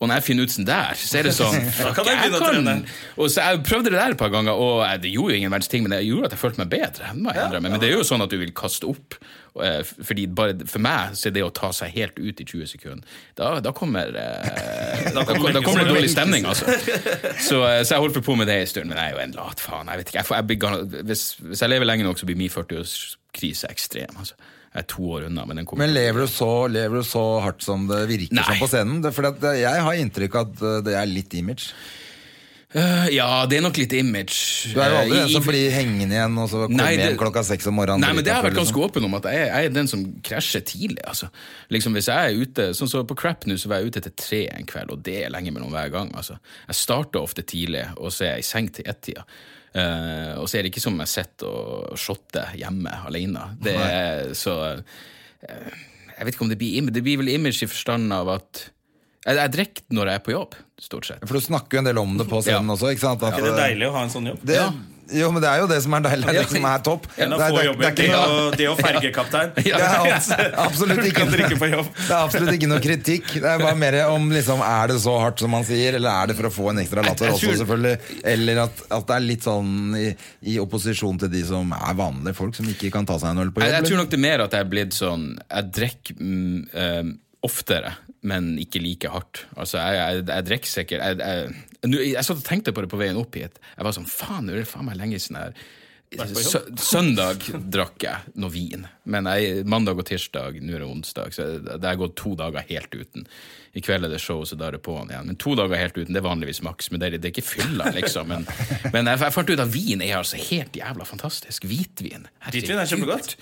[0.00, 2.72] Og når jeg finner ut sånn der, så er det sånn fuck, kan jeg begynne
[2.72, 2.94] å.
[3.20, 5.52] Og så Jeg prøvde det der et par ganger, og eh, det gjorde jo ingen
[5.52, 7.10] verdens ting, men det gjorde at jeg følte meg bedre.
[7.12, 7.60] jeg.
[7.66, 9.18] Men det er jo sånn at du vil kaste opp.
[9.60, 12.70] eh, Fordi bare, For meg så er det å ta seg helt ut i 20
[12.70, 16.64] sekunder Da, da kommer eh, da, kommer, da kommer det dårlig stemning, altså.
[17.36, 19.36] Så, eh, så jeg holdt på med det en stund, men jeg er jo en
[19.36, 19.90] lat faen.
[19.92, 22.40] Jeg vet ikke, jeg får, jeg blir, hvis, hvis jeg lever lenge nok, så blir
[22.40, 24.16] min 40-årskrise ekstrem.
[24.16, 24.34] altså.
[24.70, 27.88] Jeg er to år unna, men Men lever du, så, lever du så hardt som
[27.90, 28.44] det virker Nei.
[28.46, 29.02] som på scenen?
[29.12, 31.72] For at jeg har inntrykk av at eh, det er litt image.
[32.70, 34.70] Uh, Ja, det er nok litt image.
[34.70, 37.08] Du er jo aldri Eh, den som blir hengende igjen og så kommer Nei, det-
[37.08, 38.00] hjem klokka seks om morgenen.
[38.06, 40.62] Nei, men det har vært ganske åpen om, at jeg, jeg er den som krasjer
[40.62, 41.02] tidlig.
[41.02, 41.32] altså.
[41.74, 44.12] Liksom Hvis jeg er ute, sånn som På Crap nå så var jeg ute til
[44.14, 46.14] tre en kveld, og det er lenge mellom hver gang.
[46.14, 46.38] altså.
[46.68, 49.24] Jeg starter ofte tidlig, og så er jeg i seng til ett-tida.
[49.70, 53.44] Eh, og så er det ikke som jeg sitter og shotter hjemme alene.
[53.62, 55.78] Det er så uh,
[56.16, 56.96] Jeg vet ikke om det blir image.
[56.98, 58.64] Det blir vel image i forstand av at
[59.26, 61.22] jeg, jeg drikker når jeg er på jobb, stort sett.
[61.28, 62.74] For du snakker jo en del om det på scenen Ja.
[62.74, 62.90] også.
[62.94, 63.22] ikke sant?
[63.22, 64.42] At, Er det deilig å ha en sånn jobb?
[64.48, 64.58] det,
[65.12, 66.26] Jo, men det er jo det som er deilig.
[66.26, 67.06] Det er det som er topp.
[67.16, 67.82] En av Det er- få det er- jobber.
[67.82, 69.54] det er Det ikke- og, det og fergekaptein.
[69.56, 71.88] Det er absolutt ikke drikke på jobb.
[71.96, 73.32] Det er absolutt ikke noe kritikk.
[73.40, 76.26] Det er bare mer om liksom, er det så hardt som man sier, eller er
[76.32, 78.20] det for å få en ekstra latter også, selvfølgelig.
[78.34, 80.06] Eller at, at det er litt sånn i,
[80.54, 83.50] i opposisjon til de som er vanlige folk, som ikke kan ta seg en øl
[83.54, 83.72] på jobb.
[83.78, 87.02] jeg tror nok det er mer at jeg er blitt sånn Jeg drikker mm, eh,
[87.46, 87.94] oftere,
[88.26, 89.44] men ikke like hardt.
[89.56, 92.90] Altså, jeg, jeg, jeg drikker sikkert jeg, jeg, jeg, jeg satt og tenkte på det
[92.92, 93.60] på veien opp hit.
[93.76, 95.68] Jeg var sånn, faen, nå er det faen meg lenge siden jeg
[96.10, 101.36] Sø, Søndag drakk jeg noe vin, men jeg, mandag og tirsdag, nå er det onsdag,
[101.36, 103.28] så det har gått to dager helt uten.
[103.78, 105.30] I kveld er det show, så da er det på'n igjen.
[105.30, 106.90] Men to dager helt uten, det er vanligvis maks.
[106.90, 108.26] Men det er, det er ikke fylla, liksom.
[108.32, 108.48] Men,
[108.90, 111.68] men jeg, jeg fant ut at vin er altså helt jævla fantastisk.
[111.70, 112.26] Hvitvin.
[112.48, 113.36] Hvitvin er kjempegodt.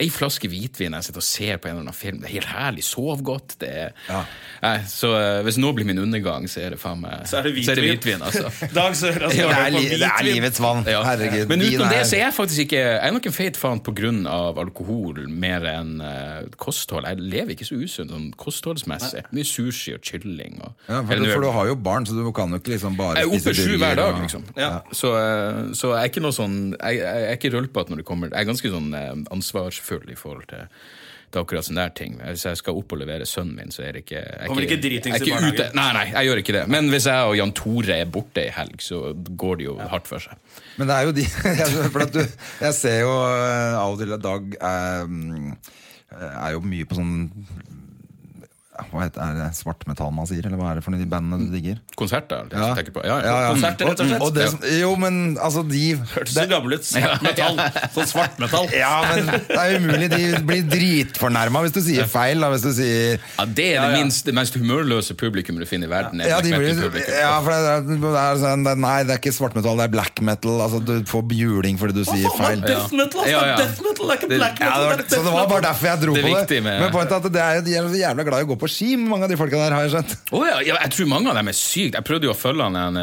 [0.00, 2.20] Ei flaske hvitvin jeg sitter og ser på en eller annen film.
[2.22, 2.84] Det er helt herlig.
[2.86, 3.56] Sov godt.
[3.60, 4.22] Det er, Ja.
[4.60, 7.46] Nei, så eh, hvis nå blir min undergang, så er det faen meg Så er
[7.48, 8.20] det Så er det hvitvin.
[8.20, 8.50] hvitvin altså.
[8.76, 10.82] Dag Søras Det går er, på li, det er livets vann.
[10.88, 11.00] Ja.
[11.06, 11.46] Herregud.
[11.48, 13.94] Men utenom det så er jeg faktisk ikke Jeg er nok en feit faen på
[13.96, 17.08] grunn av alkohol mer enn uh, kosthold.
[17.08, 19.24] Jeg lever ikke så usunt sånn kostholdsmessig.
[19.36, 20.60] Mye sushi og kylling.
[20.64, 22.74] Og, ja, for, Eller du, for du har jo barn, så du kan jo ikke
[22.76, 24.44] liksom bare jeg er oppe sju hver dag, liksom.
[24.56, 24.70] Ja.
[24.92, 28.06] Så, uh, så jeg er ikke noe sånn Jeg, jeg er ikke rølpete når det
[28.08, 30.68] kommer Jeg er ganske sånn uh, ansvarsfull i forhold til
[31.30, 32.16] til akkurat sånne der ting.
[32.18, 34.64] Hvis jeg skal opp og levere sønnen min, så er det ikke jeg er Kommer
[34.66, 35.36] ikke dritings i ikke ute.
[35.36, 35.76] barnehagen?
[35.78, 36.62] Nei, nei, jeg gjør ikke det.
[36.74, 40.10] Men hvis jeg og Jan Tore er borte i helg, så går det jo hardt
[40.10, 40.56] for seg.
[40.80, 41.26] Men det er jo de
[41.94, 42.24] for at du,
[42.64, 45.52] Jeg ser jo eh, av og til at Dag er, mm,
[46.18, 47.14] er jo mye på sånn
[48.90, 51.46] Hva heter er det svartmetall man sier, eller hva er det for noe de bandene
[51.46, 51.78] du digger?
[51.96, 52.48] Konserter?
[52.50, 53.04] Det jeg tenker på.
[53.06, 53.48] Ja, Ja, ja.
[53.54, 54.34] Konserter, rett og slett.
[54.34, 55.82] det, som- jo, men altså, de
[56.14, 56.90] Hørtes så gammel ut.
[57.26, 57.60] Metall.
[57.94, 58.68] Sånn svart metall.
[58.74, 60.08] Ja, men det er umulig.
[60.10, 62.40] De blir dritfornærma hvis du sier feil.
[62.40, 65.88] Da, hvis du sier Ja, det er det minst, det mest humørløse publikum du finner
[65.88, 66.20] i verden.
[66.24, 69.14] er ja, de blir, ja, for det er, det er sånn, det er, Nei, det
[69.16, 70.60] er ikke svartmetall, det er black metal.
[70.64, 72.62] Altså, du får juling fordi du sier feil.
[72.64, 73.30] Death metal, altså.
[73.32, 73.56] Ja, ja.
[73.60, 74.80] Death metal det er ikke Det- black Ja, metal.
[74.80, 76.62] det var, er så det var bare derfor jeg dro Det er på det.
[76.64, 78.94] Men pointet er at det er, de er jævla glad i å gå på ski,
[79.00, 80.16] mange av de folka der, har jeg skjønt.
[80.36, 81.98] Oh, ja, jeg tror mange av dem er sykt.
[81.98, 83.00] Jeg prøvde jo å følge han en,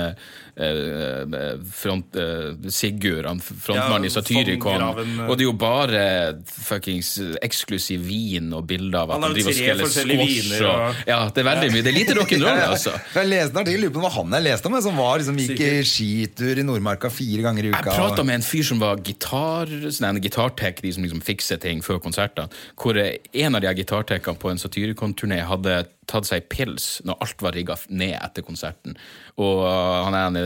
[0.58, 4.82] eh, front, eh, Sigurd, han frontmannen Ja, i Satyricon.
[4.82, 5.30] eh.
[5.30, 6.02] Og det er jo bare
[6.50, 10.62] fuckings eksklusiv vin og bilder av at Han han driver og forskjellige squash.
[10.62, 11.84] Og, og- ja, det er veldig mye.
[11.84, 12.94] Det er lite rock'n'roll, altså.
[13.16, 15.18] Jeg leste en artikkel, lurer på om det var han jeg leste om, som var,
[15.22, 17.84] liksom, gikk i skitur i Nordmarka fire ganger i uka.
[17.86, 21.62] Jeg prata med en fyr som var gitar, sånn en gitartek de som liksom fikser
[21.64, 22.50] ting før konsertene.
[22.78, 27.42] Hvor eh, en av de gitartekene på en Satyricon-turné hadde tatt seg pils når alt
[27.44, 28.96] var rigga ned etter konserten.
[29.38, 30.42] Og uh, han ene,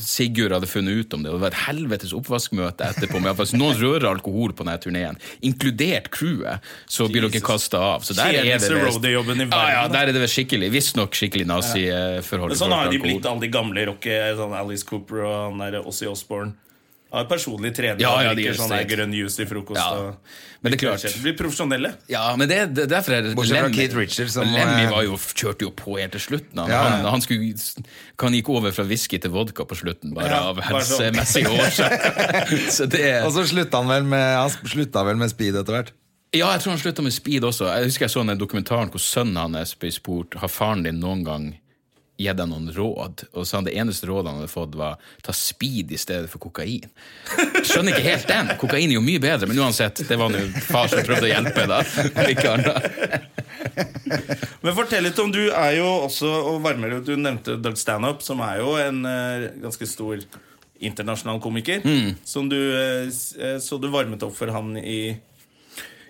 [0.00, 3.20] Sigurd hadde funnet ut om det, og det var et helvetes oppvaskmøte etterpå.
[3.20, 8.06] Men hvis noen rører alkohol på denne turneen, inkludert crewet, så blir dere kasta av.
[8.08, 12.54] Så der er det visst- roadie-jobben Ja, ja, der er det skikkelig, visstnok skikkelig naziforhold.
[12.54, 15.84] Men sånn har de blitt, alle de gamle rocke, sånn Alice Cooper og han der
[15.84, 16.56] Ossie Osbourne.
[17.10, 19.80] Har personlig trener Ja, ja, drikker er sånn grønn juice i frokost.
[19.80, 20.10] Ja,
[20.60, 21.04] men det er klart.
[21.22, 21.90] Blir profesjonelle.
[22.12, 24.90] Ja, men det, det derfor er derfor Bortsett fra Lemmy- Keith Richards, som, Lemmy eh,
[24.92, 26.58] var jo, kjørte jo på helt til slutten.
[26.60, 26.90] Han, Ja, ja.
[26.98, 27.54] han, han, skulle,
[28.20, 30.68] han gikk over fra whisky til vodka på slutten, bare Ja, av sånn.
[30.68, 33.24] helsemessige årsaker.
[33.24, 35.94] Og så slutta han vel med Han slutta vel med speed etter hvert.
[36.36, 37.70] Ja, jeg tror han slutta med speed også.
[37.72, 41.22] Jeg husker jeg så den dokumentaren hvor sønnen hans ble spurt Har faren din noen
[41.24, 41.46] gang
[42.18, 43.24] gitt deg noen råd.
[43.32, 46.42] Og så han det eneste rådet han hadde fått, var ta speed i stedet for
[46.42, 46.88] kokain.
[47.62, 48.50] Skjønner ikke helt den.
[48.60, 51.68] Kokain er jo mye bedre, men uansett, det var nå far som prøvde å hjelpe,
[51.70, 51.82] da.
[54.62, 58.42] Men fortell litt om Du er jo også og varmer Du nevnte Doug Stanhope, som
[58.44, 60.22] er jo en uh, ganske stor
[60.78, 61.82] internasjonal komiker.
[61.84, 62.18] Mm.
[62.26, 63.08] Som du uh,
[63.62, 65.16] Så du varmet opp for han i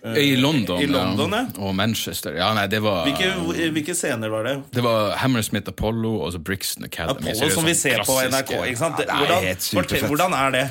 [0.05, 1.45] I London, I London, ja.
[1.59, 2.37] Og Manchester.
[2.39, 4.55] Ja, nei, det var hvilke, hvilke scener var det?
[4.75, 7.33] Det var Hammersmith Apollo og så Brixton Academy.
[7.33, 8.55] Apollo, som vi ser på NRK.
[8.71, 9.03] ikke sant?
[9.03, 10.69] Ja, det er hvordan, fortell, hvordan er det?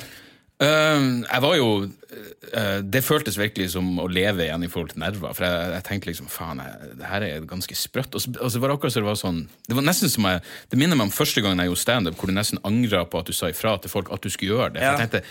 [0.57, 5.03] Uh, jeg var jo uh, Det føltes virkelig som å leve igjen i forhold til
[5.03, 5.35] nerver.
[5.37, 6.63] For jeg, jeg tenkte liksom faen,
[6.97, 8.17] det her er ganske sprøtt.
[8.17, 10.25] Og så, og så var det akkurat så det var sånn Det var nesten som
[10.25, 13.21] jeg Det minner meg om første gangen jeg gjorde standup, hvor du nesten angra på
[13.21, 14.81] at du sa ifra til folk at du skulle gjøre det.
[14.81, 15.25] For jeg tenkte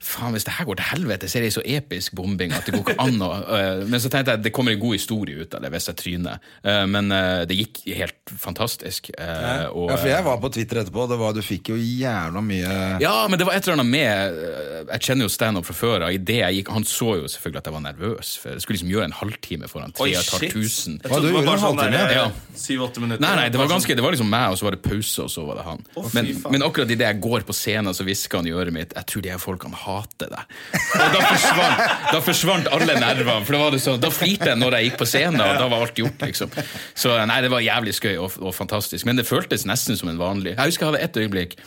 [0.00, 2.72] Faen, Hvis det her går til helvete, så er det så episk bombing at det
[2.72, 5.54] går ikke an å uh, Men så tenkte jeg det kommer en god historie ut
[5.54, 6.40] av det hvis jeg tryner.
[6.64, 9.10] Uh, men uh, det gikk helt fantastisk.
[9.12, 12.70] Og, Ja, for jeg var på Twitter etterpå, det var, du fikk jo jævla mye
[13.00, 16.04] ja, men det var et eller annet med eh, Jeg kjenner jo standup fra før
[16.06, 16.14] av.
[16.14, 18.32] I det jeg gikk, Han så jo selvfølgelig at jeg var nervøs.
[18.40, 20.50] For Jeg skulle liksom gjøre en halvtime foran Oi, shit.
[20.52, 21.04] 3500.
[21.04, 22.02] Jeg Hva, du gjorde en sånn halvtime?
[22.16, 22.24] Ja.
[22.30, 23.24] eh, Syv-åtte minutter.
[23.24, 25.32] Nei, nei, det var ganske Det var liksom meg, og så var det pause, og
[25.32, 25.84] så var det han.
[26.00, 28.96] Oh, men, men akkurat idet jeg går på scenen, så hvisker han i øret mitt
[28.96, 30.54] Jeg tror de her folkene hater deg.
[31.00, 31.82] Og da forsvant,
[32.14, 33.44] da forsvant alle nervene.
[33.46, 35.68] For da var det sånn Da flirte jeg når jeg gikk på scenen, og da
[35.70, 36.56] var alt gjort, liksom.
[36.94, 39.08] Så nei, det var jævlig skøy og, og fantastisk.
[39.08, 41.58] Men det føltes nesten som en vanlig Jeg husker jeg hadde et øyeblikk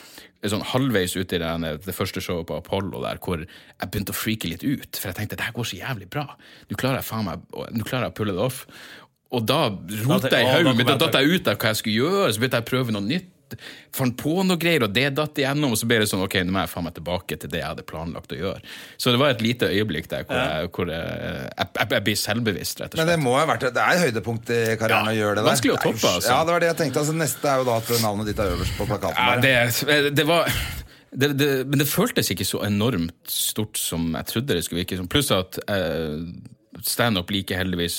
[0.52, 4.18] sånn halvveis ute i det, det første showet på Apollo der, hvor jeg begynte å
[4.18, 5.00] freake litt ut.
[5.00, 6.26] For jeg tenkte det her går så jævlig bra.
[6.68, 8.66] Nå klarer jeg faen meg Nå klarer jeg å pulle det off.
[9.34, 12.04] Og da rota jeg i hodet mitt, jeg datt jeg ut av hva jeg skulle
[12.04, 12.34] gjøre.
[12.34, 13.32] Så begynte jeg å prøve noe nytt.
[13.94, 15.74] Fant på noe greier, og det datt igjennom.
[15.76, 17.70] Og så ble det sånn, ok, nå må jeg faen meg tilbake til det jeg
[17.70, 18.74] hadde planlagt å gjøre.
[18.98, 22.84] Så det var et lite øyeblikk der hvor, jeg, hvor jeg, jeg, jeg, blir selvbevisst,
[22.84, 23.14] rett og Men slett.
[23.14, 25.50] det må ha vært Det er høydepunkt i karrieren Ja, å gjøre det der.
[25.52, 26.32] vanskelig å toppe, altså.
[26.32, 27.04] Ja, det var det jeg tenkte.
[27.04, 29.20] Altså, neste er jo da at navnet ditt er øverst på plakaten.
[29.20, 30.50] Ja, det, det var
[31.14, 34.98] det, det, Men det føltes ikke så enormt stort som jeg trodde det skulle virke
[35.00, 35.10] som.
[35.12, 36.24] Pluss at eh,
[36.84, 37.98] standup liker heldigvis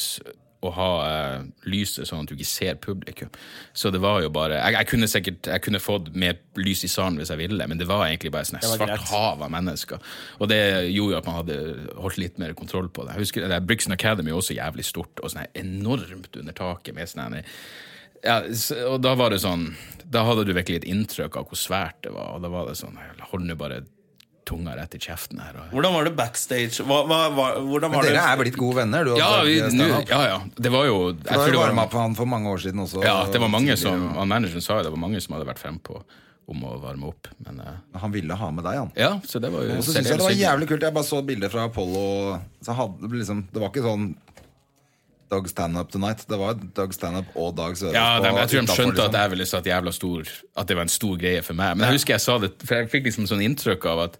[0.68, 3.30] å ha eh, lyset sånn at du ikke ser publikum.
[3.76, 6.90] Så det var jo bare Jeg, jeg kunne sikkert Jeg kunne fått mer lys i
[6.90, 9.08] salen hvis jeg ville, men det var egentlig bare sånn et svart greit.
[9.12, 10.12] hav av mennesker.
[10.40, 10.60] Og det
[10.94, 11.58] gjorde jo at man hadde
[12.00, 13.16] holdt litt mer kontroll på det.
[13.16, 17.10] Jeg husker det, Brixton Academy er også jævlig stort, og sånn enormt under taket med
[17.10, 17.42] sånn
[18.24, 18.38] ja,
[18.88, 19.66] og da var det sånn
[20.08, 22.36] Da hadde du virkelig et inntrykk av hvor svært det var.
[22.36, 22.96] Og da var det sånn
[23.30, 23.82] Hold nå bare
[24.48, 25.56] tunga rett i kjeften her.
[25.60, 26.84] Og, Hvordan var det backstage?
[26.86, 28.24] Hva, hva, hva, hvordan Men var dere det?
[28.32, 30.40] er blitt gode venner, du ja, vi, nu, ja, ja.
[30.56, 32.62] Det var jo jeg Du har jo det var, varma på han for mange år
[32.66, 33.02] siden også.
[33.06, 35.62] Ja, det var mange som han Manageren sa jo det var mange som hadde vært
[35.62, 36.02] frempå
[36.50, 37.30] om å varme opp.
[37.46, 38.90] Men uh, Han ville ha med deg, han.
[38.98, 40.84] ja, så det var jo Og så syns jeg det var jævlig kult.
[40.84, 42.02] Jeg bare så bilder fra Apollo.
[42.64, 44.10] Så hadde, liksom, det var ikke sånn
[45.34, 46.24] Doug Stand-up tonight.
[46.30, 47.96] Det var Dog Stand-up og Dag Sørås.
[47.98, 49.10] Ja, de, jeg tror de skjønte liksom.
[49.12, 51.76] at jeg ville satt jævla stor At det var en stor greie for meg.
[51.76, 54.18] Men jeg husker jeg sa det For jeg fikk liksom sånn inntrykk av at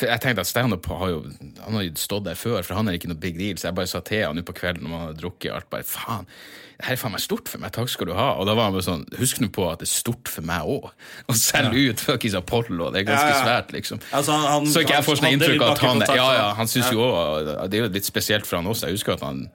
[0.00, 1.20] Jeg tenkte at standup har jo
[1.62, 3.58] Han har jo stått der før, for han er ikke noe big deal.
[3.60, 6.26] Så jeg bare sa til han på kvelden når han hadde drukket alt, bare faen,
[6.74, 8.32] det her er faen meg stort for meg, takk skal du ha.
[8.40, 10.66] Og da var han bare sånn Husk nå på at det er stort for meg
[10.66, 10.88] òg.
[11.30, 13.44] Å selge ut fuckings Apollo, det er ganske Ja, ja.
[13.46, 14.00] svært, liksom.
[14.10, 16.90] Altså, han- så ikke jeg får sånn inntrykk av at han Ja, ja, han syns
[16.90, 18.88] jo òg Det er jo litt spesielt for han også.
[18.90, 19.46] Jeg husker at han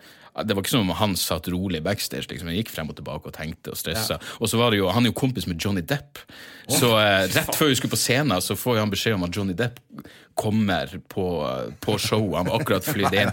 [0.46, 2.30] det var ikke som om han satt rolig backstage.
[2.30, 2.52] Liksom.
[2.52, 4.20] Han gikk frem og tilbake og tenkte og stressa.
[4.40, 6.22] Og så var det jo, Han er jo kompis med Johnny Depp.
[6.70, 9.58] Så eh, rett før vi skulle på scenen, så får han beskjed om at Johnny
[9.58, 9.80] Depp
[10.40, 11.50] kommer på,
[11.80, 12.38] på showet.
[12.38, 13.32] Han var akkurat flydd inn.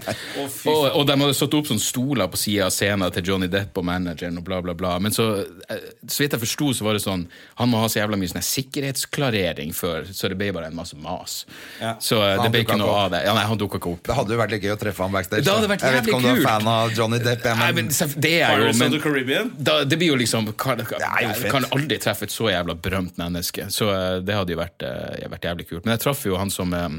[0.67, 3.79] Og, og de hadde satt opp sånne stoler på sida av scenen til Johnny Depp
[3.79, 4.97] og manageren og bla, bla, bla.
[4.99, 5.27] Men så,
[5.71, 7.23] eh, så vidt jeg forsto, så var det sånn
[7.61, 10.99] Han må ha så jævla mye sånn sikkerhetsklarering før, så det ble bare en masse
[10.99, 11.37] mas.
[11.79, 11.93] Ja.
[12.03, 13.05] Så eh, det ble ikke noe opp.
[13.05, 13.23] av det.
[13.29, 14.03] Ja, nei, han dukka ikke opp.
[14.09, 15.47] Det hadde jo vært litt gøy å treffe ham backstage.
[15.47, 17.71] Det hadde vært jeg vet ikke om du er fan av Johnny Depp, jeg, Nei,
[17.79, 21.65] men, men det er jo men, da, Det blir jo liksom Kan, kan, jeg kan
[21.71, 23.67] aldri treffe et så jævla berømt menneske.
[23.73, 25.85] Så eh, det hadde jo vært, eh, vært jævlig kult.
[25.85, 26.89] Men jeg traff jo han som eh,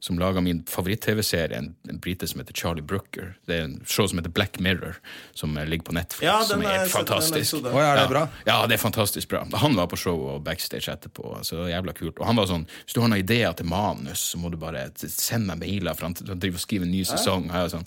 [0.00, 3.34] som laga min favoritt-TV-serie, en, en brite som heter Charlie Brooker.
[3.46, 4.96] Det er en show som heter Black Mirror,
[5.36, 6.24] som eh, ligger på Netflix.
[6.24, 7.36] Ja, som er, er jeg den fantastisk.
[7.36, 7.74] episoden.
[7.76, 8.08] Ja, er det Ja.
[8.08, 8.22] bra?
[8.46, 9.42] Ja, det er fantastisk bra.
[9.60, 11.34] Han var på show og backstage etterpå.
[11.44, 12.16] Så det var jævla kult.
[12.20, 14.86] Og han var sånn Hvis du har noen ideer til manus, så må du bare
[14.96, 17.46] sende meg mailer, for han driver og skriver en ny sesong.
[17.50, 17.86] Jeg er sånn,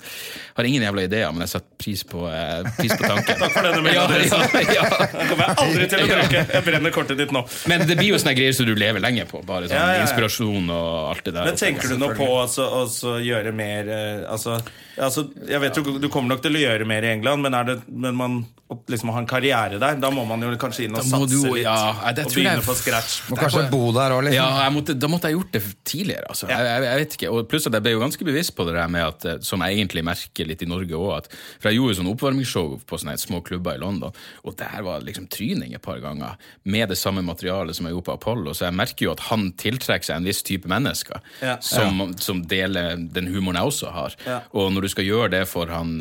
[0.57, 3.37] har ingen jævla ideer, men jeg setter pris på, eh, pris på tanken.
[3.41, 4.85] Takk for denne ja, ja, ja.
[5.17, 6.45] Den kommer jeg aldri til å bruke.
[6.53, 7.41] Jeg brenner kortet ditt nå.
[7.71, 9.41] Men det blir jo sånne greier som du lever lenge på.
[9.47, 10.05] Bare sånn Ja, ja, ja.
[10.07, 11.49] inspirasjon og alt det der.
[11.49, 14.59] Men tenker du nå på å gjøre mer eh, altså,
[14.97, 17.71] altså, Jeg vet jo du kommer nok til å gjøre mer i England, men er
[17.73, 18.43] det men man
[18.89, 21.63] liksom har en karriere der, da må man jo kanskje inn og satse du- litt.
[21.63, 23.19] ja, det og begynne på scratch.
[23.29, 24.39] må kanskje bo der òg, liksom.
[24.39, 26.25] Ja, jeg måtte, da måtte jeg gjort det tidligere.
[26.31, 26.47] Altså.
[26.49, 26.57] Ja.
[26.57, 28.73] Jeg, jeg, jeg vet ikke, og Pluss at jeg ble jo ganske bevisst på det
[28.79, 31.29] der med at, eh, som jeg egentlig merker litt i Norge òg.
[31.61, 34.11] For jeg gjorde jo sånn oppvarmingsshow på sånne små klubber i London,
[34.43, 36.33] og der var liksom tryning et par ganger
[36.65, 38.55] med det samme materialet som jeg gjorde på Apollo.
[38.57, 41.59] Så jeg merker jo at han tiltrekker seg en viss type mennesker Ja.
[41.61, 44.15] som, som deler den humoren jeg også har.
[44.27, 44.39] Ja.
[44.53, 45.95] Og når du skal gjøre det for han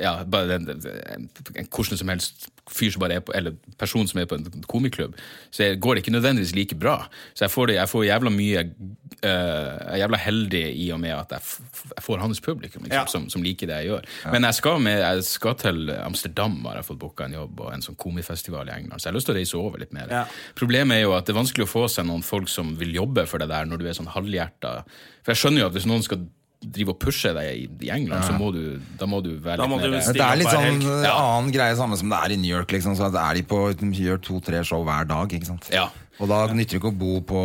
[0.00, 4.06] ja, bare en, en, en hvordan som helst fyr som bare er på, eller person
[4.08, 5.16] som er på en komiklubb,
[5.52, 6.94] så jeg- går det ikke nødvendigvis like bra.
[7.36, 11.00] Så jeg får, det, jeg får jævla mye uh, Jeg er jævla heldig i og
[11.00, 13.04] med at jeg, f jeg får hans publikum liksom, Ja.
[13.06, 14.08] som, som liker det jeg gjør.
[14.32, 17.72] Men jeg skal, med, jeg skal til Amsterdam, har jeg fått booka en jobb, og
[17.74, 20.08] en sånn komifestival i England, så jeg har lyst til å reise over litt mer.
[20.12, 20.24] Ja.
[20.56, 23.26] Problemet er jo at det er vanskelig å få seg noen folk som vil jobbe
[23.28, 24.84] for det der, når du er sånn halvhjerta.
[25.24, 26.24] For jeg skjønner jo at hvis noen skal
[26.64, 28.62] drive og pushe deg i, England, England, så må du,
[29.00, 31.98] da må du være Da litt mer Det er litt sånn eh, annen greie, samme
[32.00, 32.72] som det er i New York.
[32.72, 35.36] Liksom, så er de på, de gjør to-tre show hver dag.
[35.36, 35.68] Ikke sant?
[35.72, 35.88] Ja.
[36.20, 37.42] Og da nytter det ikke å bo på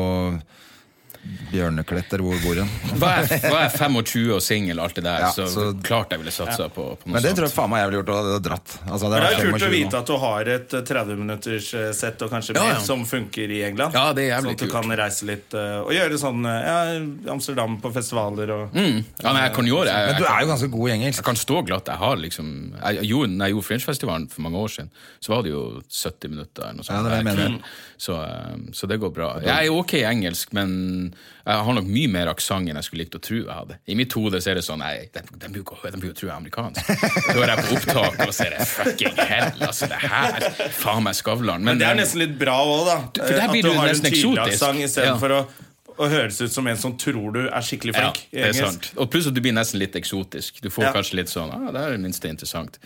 [1.51, 2.69] Bjørnekletter hvor bor hen.
[3.01, 6.21] Var jeg, var jeg 25 og singel alt det der, Ja, så, så- klart jeg
[6.21, 8.29] ville satsa på, på noe Men det tror jeg faen meg jeg ville gjort og
[8.29, 8.75] og dratt.
[8.87, 12.13] Altså, det, det er kult å vite at du har et eh, 30 minutters eh,
[12.23, 12.79] og kanskje Ja, mer ja.
[12.85, 13.93] som funker i England.
[13.97, 14.75] Ja, det er jævlig sånn at du kult.
[14.77, 18.99] kan reise litt eh, og gjøre sånn eh, ja, Amsterdam på festivaler og Mm.
[19.23, 21.19] Ja, nei, jeg kan gjøre jeg, Men du er jo ganske god i engelsk.
[21.19, 21.87] jeg kan stå glatt.
[21.89, 25.43] Jeg har liksom jeg, gjorde, Når jeg gjorde Fringe-festivalen for mange år siden, så var
[25.43, 26.63] det jo 70 minutter.
[26.69, 27.59] Eller noe sånt, Ja, det er jeg mener.
[27.99, 29.29] Så, eh, så det går bra.
[29.43, 31.13] Jeg er ok i engelsk, men
[31.49, 33.77] jeg har nok mye mer aksent enn jeg skulle likt å tro jeg hadde.
[33.89, 36.35] I mitt hode så er det sånn Nei, de, de, blir jo tro jeg er
[36.35, 36.91] amerikansk.
[37.31, 39.63] Hører jeg på opptak, og så er det fucking hell.
[39.69, 40.45] Altså, det her
[40.77, 41.65] Faen meg Skavlan.
[41.65, 42.99] Men det er nesten litt bra òg, da.
[43.17, 45.39] for der Eh, blir at du du har en tydelig aksent istedenfor Ja.
[45.41, 45.65] å,
[45.99, 48.91] og høres ut som en som tror du er skikkelig flink Ja, det er sant.
[48.95, 50.61] Og pluss at du blir nesten litt eksotisk.
[50.63, 50.93] Du får Ja.
[50.95, 52.77] kanskje litt sånn ah, det er det minste interessant.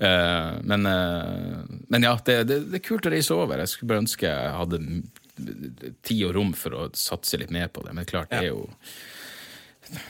[0.00, 3.58] Uh, men, uh, men ja, det, det, det er kult å reise over.
[3.60, 4.80] Jeg skulle bare ønske jeg hadde
[6.02, 7.96] tid og rom for å satse litt mer på det.
[7.96, 8.66] Men klart, det er jo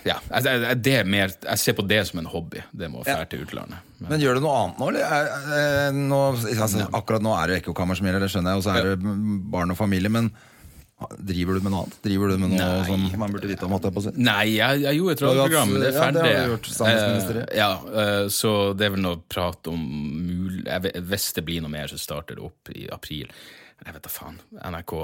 [0.06, 2.62] ja, jeg, er mer, jeg ser på det som en hobby.
[2.70, 3.22] Det med å ja.
[3.26, 3.82] til utlandet.
[3.98, 5.16] Men, Men gjør du noe annet nå, eller?
[5.16, 8.66] Er- er- Nå, altså, akkurat nå er det ekkokammer som gjelder, det skjønner jeg, og
[8.66, 9.14] så er det
[9.52, 10.30] barn og familie, men
[11.18, 11.96] driver du med noe annet?
[12.04, 12.84] Driver du med noe Nei.
[12.86, 13.74] som man burde vite om?
[14.20, 16.22] Nei, jeg, jeg gjorde et radioprogram, det er ja, det ferdig.
[16.22, 16.70] har du gjort.
[16.92, 20.62] Eh, ja, uh, så det er vel noe prat om mul
[21.10, 23.32] Hvis det blir noe mer, så starter det opp i april.
[23.82, 24.40] Jeg vet da faen.
[24.62, 24.96] NRK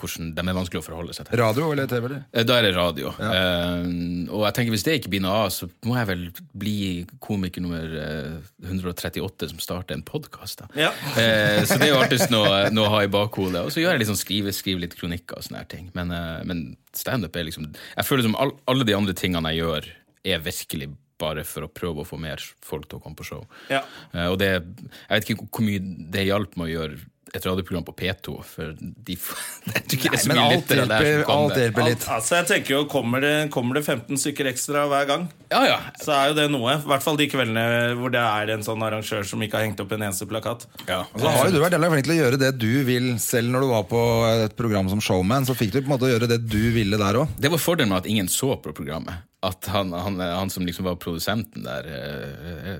[0.00, 1.38] hvordan, De er vanskelig å forholde seg til.
[1.40, 2.06] Radio eller TV?
[2.08, 2.22] eller?
[2.32, 3.12] Eh, Da er det radio.
[3.22, 3.84] Eh,
[4.30, 6.24] og jeg tenker hvis det ikke blir noe av, så må jeg vel
[6.58, 6.78] bli
[7.22, 10.64] komiker nummer eh, 138 som starter en podkast.
[10.74, 10.90] Ja.
[11.14, 13.62] Uh, så det er jo alltid noe, noe å ha i bakhodet.
[13.66, 15.90] Og så gjør jeg sånn skrive, skrive litt kronikker og sånne her ting.
[15.94, 19.62] Men, uh, men standup er liksom Jeg føler som all, alle de andre tingene jeg
[19.62, 19.92] gjør,
[20.34, 20.90] er virkelig
[21.20, 23.44] bare for å prøve å få mer folk til å komme på show.
[23.72, 23.84] Ja.
[24.14, 25.82] Uh, og det Jeg vet ikke hvor mye
[26.16, 27.00] det hjalp med å gjøre
[27.34, 30.86] et radioprogram på P2, for de, jeg tror ikke det er så mye alt lyttere
[30.90, 32.06] der som kan alt hjelper litt.
[32.16, 35.78] Altså, jeg tenker jo, kommer det, kommer det 15 stykker ekstra hver gang, Ja, ja.
[36.02, 36.76] så er jo det noe.
[36.80, 37.64] I hvert fall de kveldene
[38.00, 40.66] hvor det er en sånn arrangør som ikke har hengt opp en eneste plakat.
[40.88, 41.00] ja.
[41.14, 43.66] Og så har jo du vært flink til å gjøre det du vil selv når
[43.66, 44.04] du var på
[44.48, 45.46] et program som showman.
[45.48, 47.34] Så fikk du på en måte gjøre det du ville der òg.
[47.40, 49.26] Det var fordelen med at ingen så på programmet.
[49.42, 51.86] At han, han, han som liksom var produsenten der,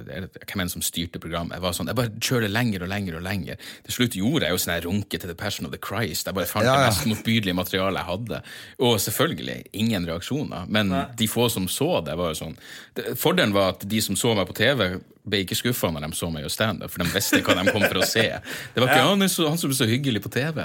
[0.04, 2.90] Hvem er hvem enn som styrte programmet, var sånn Jeg bare kjører det lenger og
[2.92, 3.62] lenger og lenger.
[3.86, 6.28] Til slutt gjorde jeg jo sånn runke til The Passion of the Christ.
[6.28, 6.82] Jeg bare fant Ja, ja.
[6.82, 8.42] det mest motbydelige materialet jeg hadde.
[8.88, 10.68] Og selvfølgelig ingen reaksjoner.
[10.68, 12.58] Men de få som så det, var jo sånn
[13.16, 14.98] Fordelen var at de som så meg på TV,
[15.28, 17.84] ble ikke skuffa når de så meg gjøre standup, for de visste hva de kom
[17.84, 18.26] for å se.
[18.74, 20.62] Det var ikke han, så, han som ble så hyggelig på TV.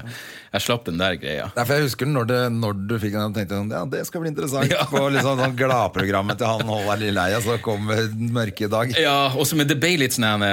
[0.55, 1.49] Jeg slapp den der greia.
[1.55, 4.03] Nei, for jeg husker når, det, når du fikk den, tenkte jeg sånn, ja, det
[4.07, 4.71] skal bli interessant.
[4.71, 4.85] Ja.
[4.89, 7.89] På liksom sånn gladprogrammet til han Håvard Lilleheia, så kom
[8.35, 8.93] mørke dag.
[8.99, 10.45] Ja, også, men det ble litt sånn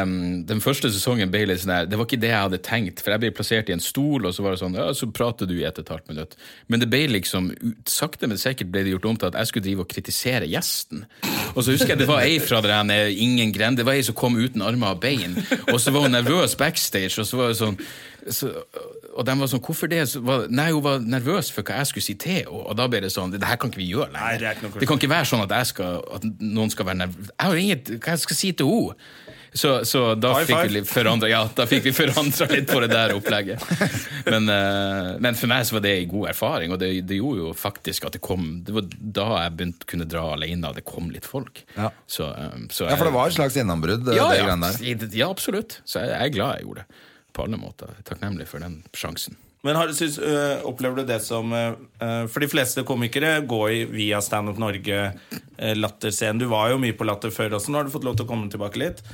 [0.48, 3.22] Den første sesongen ble litt sånn Det var ikke det jeg hadde tenkt, for jeg
[3.22, 5.64] ble plassert i en stol, og så var det sånn Ja, så prater du i
[5.68, 6.36] et og et halvt minutt.
[6.66, 7.50] Men det ble liksom
[7.88, 11.04] Sakte, men sikkert ble det gjort om til at jeg skulle drive og kritisere gjesten.
[11.54, 14.01] Og så husker jeg det var ei fra det der Ingen grend, det var ei
[14.06, 15.36] som kom uten armer og bein,
[15.72, 17.78] og så var hun nervøs backstage, og så var det sånn
[18.30, 18.52] så,
[19.12, 20.02] og de var sånn, hvorfor det?
[20.12, 22.52] Så var, nei, Hun var nervøs for hva jeg skulle si til henne.
[22.70, 25.00] Og da ble det sånn, det her kan ikke vi gjøre Nei, det det kan
[25.00, 27.32] ikke være sånn at, skal, at noen skal være nervøs.
[27.32, 29.10] Jeg har inget, hva jeg skal si til henne?
[29.54, 33.12] Så, så da fikk vi forandre, ja, da fikk vi forandra litt på det der
[33.12, 33.60] opplegget.
[34.24, 37.42] Men, eh, men for meg så var det en god erfaring, og det, det gjorde
[37.42, 40.78] jo faktisk at det kom Det var da jeg begynte å kunne dra alene, og
[40.78, 41.64] det kom litt folk.
[41.76, 41.90] Ja.
[42.06, 45.80] Så, eh, så Ja, for det var et slags gjennombrudd, ja, ja, ja, absolutt.
[45.84, 47.02] Så jeg, jeg er glad jeg gjorde det.
[47.32, 47.92] På alle måter.
[47.92, 49.36] Jeg er Takknemlig for den sjansen.
[49.62, 51.76] Men har, du syns, øh, opplever du det som øh,
[52.28, 55.12] For de fleste komikere går i, via Stand Up Norge,
[55.62, 56.40] øh, Latterscenen.
[56.42, 57.70] Du var jo mye på Latter før også.
[57.70, 59.04] Nå har du fått lov til å komme tilbake litt.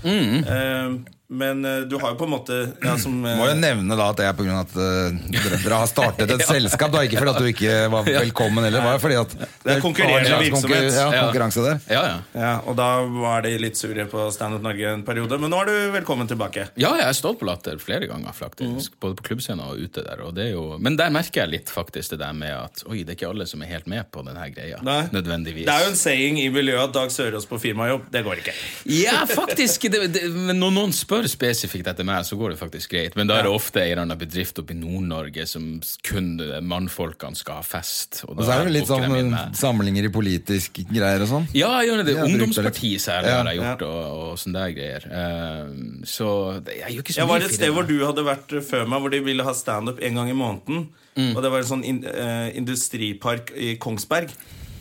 [0.48, 0.96] Eh,
[1.28, 4.16] men øh, du har jo på en måte ja, som, Må jo nevne da at
[4.16, 6.88] det er av at eh, dere, dere har startet et selskap.
[6.94, 7.02] Da.
[7.04, 10.86] Ikke fordi at du ikke var velkommen heller, bare fordi at Det er konkurrerende virksomhet.
[10.96, 11.24] Ja, Ja.
[11.26, 11.82] konkurranse der.
[11.92, 12.16] Ja, ja.
[12.32, 15.36] ja, Og da var de litt sure på Stand Up Norge en periode.
[15.42, 16.64] Men nå er du velkommen tilbake.
[16.80, 18.96] Ja, jeg har stått på Latter flere ganger, faktisk.
[18.96, 20.24] Både på klubbscenen og ute der.
[20.24, 23.02] Og det er jo, men der merker jeg litt faktisk det der med at oi,
[23.02, 24.80] det er ikke alle som er helt med på denne greia.
[24.86, 25.02] Nei.
[25.12, 25.68] Nødvendigvis.
[25.68, 28.56] Det er jo en saying i miljøet at Dag Sørås på firmajobb, det går ikke.
[28.96, 29.90] Ja, faktisk.
[29.92, 33.16] Det, det, men når noen spør spesifikt etter meg, så går det faktisk greit.
[33.18, 35.66] Men da er det ofte en eller annen bedrift oppe i Nord-Norge som
[36.06, 38.22] kun mannfolkene skal ha fest.
[38.28, 41.48] Og, Og så er det vel litt sånn eh, samlinger i politisk greier og sånn.
[41.58, 42.14] Ja, jeg gjør det.
[42.14, 45.08] Bruker Ungdomsparti særlig Ja, har jeg gjort, og, og sånne der greier.
[45.10, 46.28] Uh, så
[46.70, 47.24] jeg gjør ikke så mye.
[47.24, 49.98] Jeg var et sted hvor du hadde vært før meg, hvor de ville ha standup
[50.04, 50.86] en gang i måneden.
[51.18, 54.30] Og det var en sånn in, uh, industripark i Kongsberg.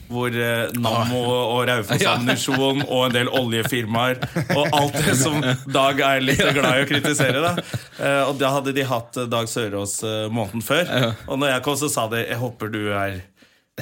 [0.07, 4.21] Hvor eh, Nammo og Raufoss Ammunisjon og en del oljefirmaer
[4.55, 5.41] og alt det som
[5.73, 7.41] Dag er litt glad i å kritisere.
[7.43, 7.55] Da.
[7.99, 10.93] Eh, og da hadde de hatt eh, Dag Sørås eh, måneden før.
[11.27, 13.19] Og når jeg kom, så sa de 'Jeg håper du er'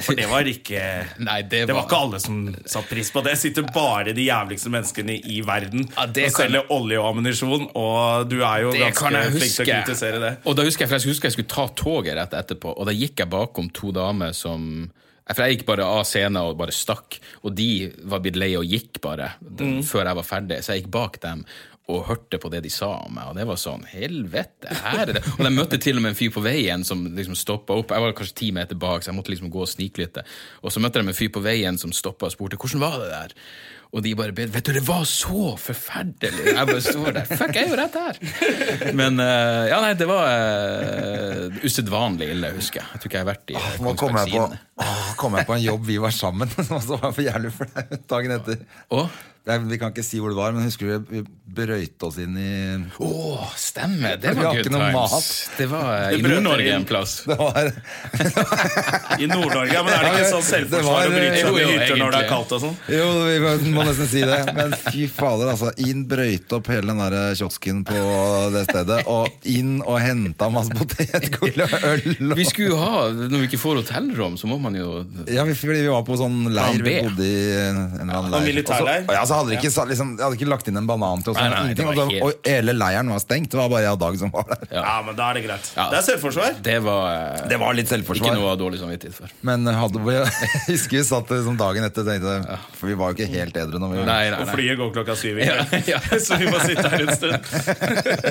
[0.04, 0.80] For det var ikke
[1.24, 3.32] Nei, det Det var var- ikke alle som satte pris på det.
[3.40, 8.28] sitter bare de jævligste menneskene i verden Ja, og kan- selger olje og ammunisjon, og
[8.28, 10.32] du er jo Det ganske flink til å kritisere det.
[10.44, 12.92] Og da husker jeg, for jeg husker jeg skulle ta toget rett etterpå, og da
[12.92, 14.90] gikk jeg bakom to damer som
[15.34, 18.64] For jeg gikk bare av scenen og bare stakk, og de var blitt lei og
[18.68, 19.80] gikk bare Mm.
[19.82, 20.58] før jeg var ferdig.
[20.62, 21.44] Så jeg gikk bak dem
[21.88, 25.12] og hørte på det de sa om meg, og det var sånn Helvete, her er
[25.14, 27.90] det Og de møtte til og med en fyr på veien som liksom stoppa opp.
[27.94, 30.24] Jeg var kanskje ti meter bak, så jeg måtte liksom gå og sniklytte.
[30.64, 33.10] Og så møtte de en fyr på veien som stoppa og spurte hvordan var det
[33.10, 33.34] der.
[33.94, 36.42] Og de bare ber, Vet du, det var så forferdelig!
[36.50, 37.28] Jeg bare står der.
[37.30, 38.18] Fuck, jeg er jo rett her!
[38.98, 42.90] Men uh, ja, nei, det var uh, usedvanlig ille, husker jeg.
[42.92, 44.42] Jeg tror ikke jeg har vært i eh, Nå kom jeg, på,
[44.82, 47.54] åh, kom jeg på en jobb vi var sammen, og så var jeg for jævlig
[47.56, 48.60] flau dagen etter.
[48.90, 49.06] Å,
[49.46, 51.20] Jeg, vi kan ikke si hvor det var, men husker du vi
[51.56, 52.46] brøyte oss inn i
[52.98, 53.10] Å,
[53.56, 54.16] stemmer!
[54.18, 54.96] Det var good times.
[54.96, 55.28] mat.
[55.56, 57.12] Det var eh, i Nord-Norge en plass.
[57.30, 57.68] Det var
[59.22, 62.00] I Nord-Norge, ja, men er det ikke sånn selvforsvar å bryte seg inn i hytter
[62.00, 62.74] når det er kaldt og sånn?
[62.90, 64.40] Jo, vi må- må nesten si det.
[64.56, 65.70] Men fy fader, altså.
[65.86, 68.02] Inn brøyte opp hele den der kiosken på
[68.56, 68.98] det stedet.
[69.06, 72.04] Og inn og henta masse potetgull og øl.
[72.32, 72.34] Og...
[72.42, 75.54] Vi skulle jo ha, Når vi ikke får hotellrom, så må man jo Ja, vi,
[75.56, 76.82] fordi vi var på sånn leir.
[76.82, 78.48] Vi bodde i en, eller annen Og leir.
[78.50, 79.06] militærleir?
[79.06, 80.86] Og så- Ja, så hadde de ikke, sa- liksom, de hadde ikke lagt inn en
[80.88, 81.38] banan til oss.
[81.40, 83.50] Nei, nei, det ingenting, var og, så- helt- og hele leiren var stengt.
[83.52, 84.66] Det var bare jeg og Dag som var der.
[84.70, 84.82] Ja.
[84.86, 85.70] Ja, men da er det greit.
[85.76, 85.88] Ja.
[85.92, 86.56] Det er selvforsvar.
[86.62, 89.28] Det var eh, Det var litt ikke noe å ha dårlig samvittighet for.
[89.46, 93.18] Men hadde, jeg husker vi satt liksom dagen etter og tenkte For vi var jo
[93.18, 94.54] ikke helt edru når vi Nei, nei, Og nei.
[94.56, 95.88] flyet går klokka syv i Ja, kveld.
[95.90, 96.00] ja.
[96.26, 97.38] Så vi må sitte her en stund.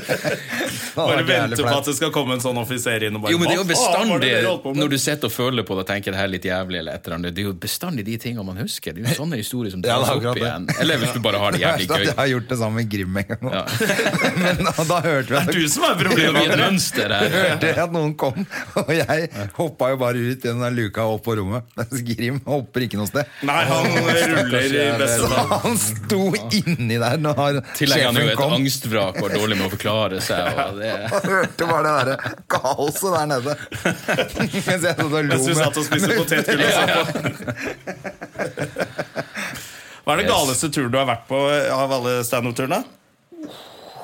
[0.96, 1.80] Det var Bare jævlig vente på flaut.
[1.82, 3.66] at det skal komme en sånn offiser inn og bare Jo, men det er jo
[3.68, 5.76] «Hva faen var det bestandig dere holdt på med?» Når du sitter og føler på
[5.76, 7.54] det og tenker det her er litt jævlig, eller et eller annet, det er jo
[7.66, 8.96] bestandig de tingene man husker.
[8.96, 10.46] Det er jo sånne historier som Ja, det dras opp akkurat det.
[10.48, 10.68] igjen.
[10.86, 12.04] Eller hvis du bare har det jævlig gøy.
[12.06, 13.44] Jeg har gjort det sammen med Grim en gang.
[13.56, 13.64] Ja.
[14.42, 16.60] Men da, hørte vi Det er du som er problemet problemet.
[16.66, 17.30] mønster her.
[17.36, 18.38] hørte jeg at noen kom,
[18.82, 21.64] og jeg hoppa jo bare ut gjennom den luka og opp på rommet.
[21.80, 23.26] Mens Grim hopper ikke noe sted.
[23.48, 25.50] Nei, han ruller i beste fall.
[25.66, 26.22] han sto
[26.60, 28.54] inni der når tillegger han jo et kom.
[28.60, 30.42] angstvrak og er dårlig med å forklare seg.
[30.66, 30.94] Og det,
[31.26, 32.16] hørte bare det derre
[32.56, 33.52] kaoset der nede.
[34.36, 37.04] Mens jeg satt og lo Mens du satt og spiste potetgull og så på.
[40.06, 41.40] Hva er det galeste turen du har vært på
[41.74, 42.84] av alle standup-turene?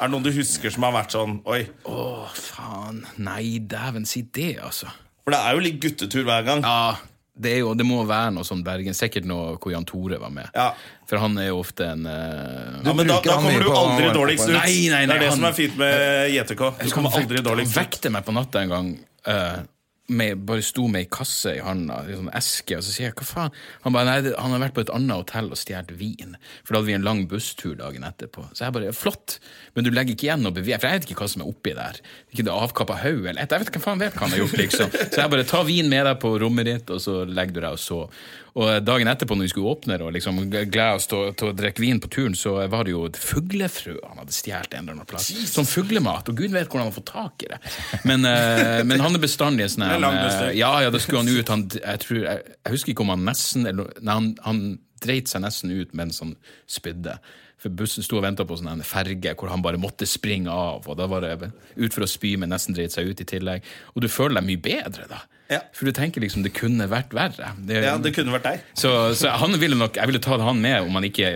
[0.01, 1.61] Er det noen du husker som har vært sånn Oi.
[1.85, 3.03] å, faen.
[3.21, 4.89] Nei, dæven, si det, altså.
[5.21, 6.63] For det er jo litt guttetur hver gang.
[6.65, 6.95] Ja,
[7.41, 8.93] Det, jo, det må være noe sånn Bergen.
[8.97, 10.49] Sikkert noe hvor Jan Tore var med.
[10.57, 10.71] Ja.
[11.09, 14.09] For han er jo ofte en uh, Ja, men da, da kommer du på- aldri
[14.13, 14.55] dårligst ut.
[14.57, 16.61] Nei, nei, nei, det er det han- som er fint med JTK.
[16.83, 17.77] Du kommer aldri dårligst ut.
[17.77, 18.91] Han vekte meg på natta en gang.
[19.25, 19.61] eh,
[20.11, 23.17] med, bare sto med ei kasse i handa, i sånn eske, og så sier jeg
[23.19, 23.57] hva faen?
[23.85, 26.37] Han bare, nei, han har vært på et annet hotell og stjålet vin.
[26.61, 28.45] For da hadde vi en lang busstur dagen etterpå.
[28.51, 29.37] Så jeg bare, flott,
[29.75, 30.77] men du legger ikke igjen noe bevis.
[30.77, 32.01] For jeg vet ikke hva som er oppi der.
[32.31, 33.51] Ikke det avkappa haug eller et.
[33.51, 34.91] Jeg vet ikke hva faen vet hva han har gjort, liksom.
[34.95, 37.73] Så jeg bare, ta vin med deg på rommet ditt, og så legger du deg
[37.75, 37.97] og så.
[38.61, 41.83] Og dagen etterpå, når vi skulle åpne og liksom glede oss til til å drikke
[41.83, 45.09] vin på turen, så var det jo et fuglefrø han hadde stjålet en eller annen
[45.11, 45.27] plass.
[45.51, 47.59] Sånn fuglemat, og gud vet hvordan han har fått tak i det.
[48.07, 50.55] Men, uh, men han er bestandig sånn eh.
[50.59, 51.51] Ja, ja, da skulle han ut.
[51.51, 54.63] Han, jeg, tror, jeg, jeg husker ikke om han nesten eller, Nei, han, han
[55.03, 56.35] dreit seg nesten ut mens han
[56.69, 57.17] spydde.
[57.61, 60.87] For bussen sto og venta på sånn en ferge hvor han bare måtte springe av.
[60.89, 63.67] Og da var det ut for å spy, men nesten dreit seg ut i tillegg.
[63.93, 65.21] Og du føler deg mye bedre da.
[65.51, 65.59] Ja.
[65.75, 67.51] For du tenker liksom det kunne vært verre.
[67.59, 68.61] Det, Ja, det kunne vært deg.
[68.79, 71.31] så, så han ville nok, jeg ville tatt han med om han ikke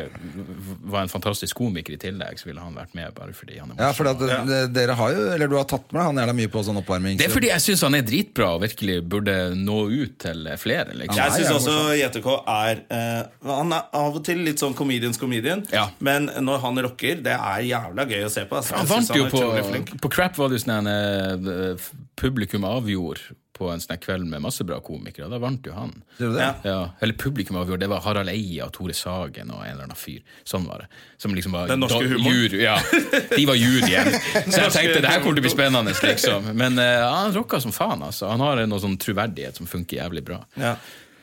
[0.86, 2.40] var en fantastisk komiker i tillegg.
[2.40, 3.86] Så ville han vært med bare fordi han er morsom.
[3.86, 6.52] Ja, for at, det- dere har jo, eller du har tatt med han jævla mye
[6.54, 7.18] på sånn oppvarming.
[7.20, 10.96] Det er fordi jeg syns han er dritbra og virkelig burde nå ut til flere.
[10.96, 11.20] liksom.
[11.20, 15.66] Jeg syns også JTK er uh, Han er av og til litt sånn comedians comedian,
[15.74, 15.90] Ja.
[16.00, 18.56] men når han rocker, det er jævla gøy å se på.
[18.62, 18.76] Altså.
[18.80, 21.90] Han vant jo på, på Crap values når eh,
[22.20, 25.30] publikum avgjorde på en sånn kveld med masse bra komikere.
[25.32, 25.94] Da vant jo han.
[26.18, 26.44] Det var det?
[26.44, 26.54] Ja.
[26.68, 27.86] Ja, eller publikum avgjorde.
[27.86, 30.20] Det var Harald Eia og Tore Sagen og en eller annen fyr.
[30.44, 30.90] Sånn var det.
[31.24, 32.58] Som liksom var Den norske humoren.
[32.60, 32.76] Ja.
[33.32, 34.12] De var juryen.
[34.52, 36.52] Så jeg tenkte det her kommer til å bli spennende, liksom.
[36.60, 38.28] Men uh, han rocka som faen, altså.
[38.34, 40.42] Han har noe sånn troverdighet som funker jævlig bra.
[40.60, 40.76] Ja.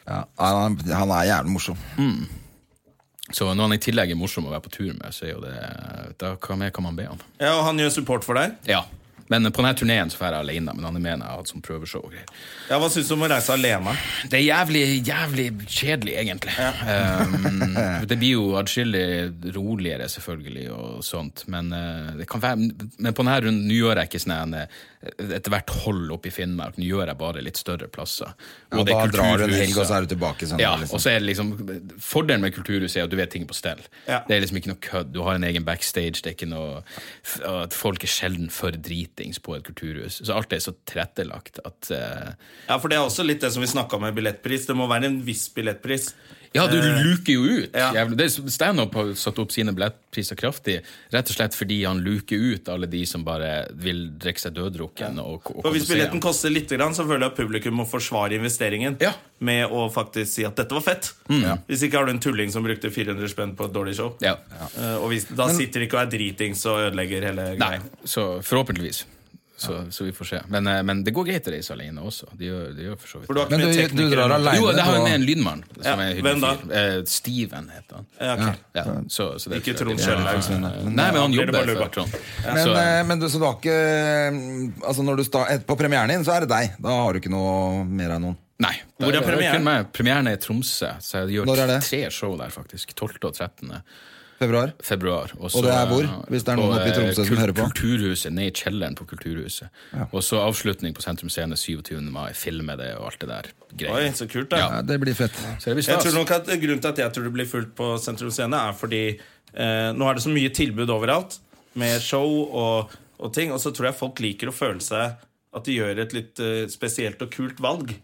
[0.07, 1.79] Ja, han, han er jævlig morsom.
[3.33, 5.43] Så når han i tillegg er morsom å være på tur med, så er jo
[5.45, 5.53] det
[6.21, 7.21] Da hva mer kan man be om?
[7.41, 8.57] ja, og han gjør support for deg.
[8.69, 8.83] Ja.
[9.33, 11.41] Men på denne turneen så drar jeg alene, men han er med når jeg har
[11.41, 12.29] hatt som prøveshow og greier.
[12.69, 13.97] Ja, Hva syns du om å reise alene?
[14.29, 16.57] Det er jævlig, jævlig kjedelig, egentlig.
[16.87, 17.79] Um,
[18.11, 21.47] det blir jo atskillig roligere, selvfølgelig, og sånt.
[21.53, 24.59] Men, uh, det kan være, men på denne runden nå gjør jeg ikke sånn
[25.03, 26.79] eh, hvert hold oppe i Finnmark.
[26.79, 28.33] Nå gjør jeg bare litt større plasser.
[28.73, 30.49] Og ja, da drar du en helg, og så er du tilbake.
[30.49, 30.97] Sånn, Ja, liksom.
[30.97, 31.53] og så er det liksom
[32.03, 33.83] Fordelen med Kulturhuset er at du vet ting på stell.
[34.07, 34.23] Ja.
[34.29, 35.13] Det er liksom ikke noe kødd.
[35.15, 36.23] Du har en egen backstage.
[36.23, 36.83] Det er ikke noe
[37.49, 40.21] at Folk er sjelden for dritings på et kulturhus.
[40.23, 42.31] Så alt er så tilrettelagt at uh,
[42.69, 44.69] Ja, for Det er også litt det som vi snakka om med billettpris.
[44.69, 46.13] Det må være en viss billettpris.
[46.55, 47.71] Ja, du luker jo ut.
[47.73, 48.05] ja.
[48.29, 50.81] Stand-up har satt opp sine billettpriser kraftig,
[51.15, 55.17] rett og slett fordi han luker ut alle de som bare vil drikke seg døddrukken.
[55.23, 58.37] Og, og, For Hvis billetten koster litt, grann, så føler jeg at publikum må forsvare
[58.37, 59.15] investeringen Ja.
[59.41, 61.13] med å faktisk si at dette var fett.
[61.69, 64.13] Hvis ikke har du en tulling som brukte 400 spenn på et dårlig show.
[64.21, 64.37] ja.
[64.77, 67.81] Eh, og hvis, Da sitter de ikke og er dritings og ødelegger hele Nei, greia.
[68.05, 69.05] så forhåpentligvis.
[69.63, 70.41] Så, så vi får se.
[70.53, 72.27] Men, eh, men det går greit å reise alene også.
[72.39, 74.35] Det gjør, det gjør for så vidt For du har ikke Men du, du drar
[74.37, 75.65] alene Jo, det har jeg med en lydmann.
[75.77, 76.53] Som Ja, er hvem da?
[76.81, 78.07] Eh, Steven heter han.
[78.19, 78.63] Ja, ok.
[78.81, 78.85] Ja,
[79.17, 80.51] så, så det Ikke Trond Kjellhaug.
[80.51, 81.93] Eh, Nei, men han jobber for?
[81.99, 82.17] Trond.
[82.47, 83.79] Men, Så, eh, men du, så du har ikke
[84.89, 86.77] Altså når du sta, et- På premieren din så er det deg.
[86.83, 88.37] Da har du ikke noe mer av noen.
[88.63, 88.75] Nei.
[89.01, 89.67] Hvor er premieren?
[89.93, 92.95] Premieren er i Tromsø, så jeg gjør tre show der, faktisk.
[92.95, 93.19] 12.
[93.25, 93.73] og 13.
[94.43, 94.73] Februar?
[94.83, 95.33] februar.
[95.39, 96.09] Også, Og det er hvor?
[96.33, 97.67] Hvis det er noen oppe i Tromsø som hører på?
[97.71, 99.71] Kulturhuset, ned i kjelleren på Kulturhuset.
[100.11, 102.01] Og så avslutning på Sentrum Scene 27.
[102.13, 102.33] mai.
[102.37, 103.51] Filme det og alt det der.
[103.93, 104.61] Oi, så kult, da.
[104.61, 104.69] Ja.
[104.77, 105.37] Ja, det blir fett.
[105.59, 107.75] Så det blir Jeg tror nok at Grunnen til at jeg tror det blir fullt
[107.79, 111.39] på Sentrum Scene, er fordi eh, nå er det så mye tilbud overalt,
[111.79, 115.17] med show og, og ting, og så tror jeg folk liker å føle seg
[115.53, 117.95] at de gjør et litt eh, spesielt og kult valg.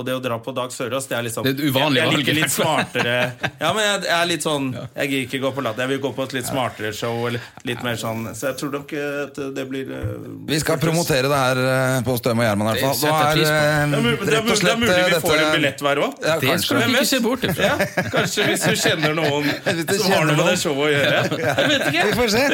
[0.00, 2.08] Og det å dra på Dag Sørås, det er sånn Det er et uvanlig Jeg,
[2.08, 3.16] jeg liker litt smartere
[3.62, 5.84] Ja, men jeg, jeg er litt sånn Jeg gir ikke gå på latter.
[5.84, 8.74] Jeg vil gå på et litt smartere show, eller litt mer sånn Så jeg tror
[8.78, 10.14] nok at det blir eh,
[10.50, 12.98] Vi skal promotere det her eh, på Støm og Gjerman i hvert fall.
[13.36, 15.20] Det eh, er mulig, rett og mulig, det er mulig vi dette...
[15.24, 16.16] får en billett hver òg.
[16.24, 17.70] Ja, Det skal du ikke se bort ifra.
[17.70, 19.48] Ja, kanskje hvis du kjenner noen
[19.90, 21.22] du som har noe med det showet å gjøre.
[21.40, 22.06] Jeg vet ikke.
[22.06, 22.44] Vi får se.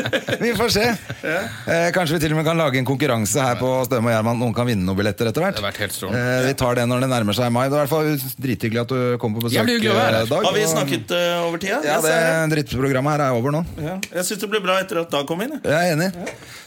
[0.43, 0.87] Vi får se.
[1.27, 4.41] Eh, kanskje vi til og med kan lage en konkurranse her på Støm og Gjerman.
[4.43, 5.59] Noen kan vinne noen billetter etter hvert.
[5.59, 6.03] Det har vært helt.
[6.11, 7.67] Eh, vi tar det når det nærmer seg mai.
[7.71, 9.69] Det er i hvert fall drithyggelig at du kom på besøk.
[9.69, 10.19] Her.
[10.23, 11.79] eh, Dag, Har vi snakket uh, over tida?
[11.87, 12.17] Ja, det
[12.57, 13.63] drittprogrammet her er over nå.
[13.79, 13.97] Ja.
[14.17, 15.55] Jeg syns det ble bra etter at Dag kom inn.
[15.59, 15.63] jeg.
[15.69, 16.11] Jeg er enig.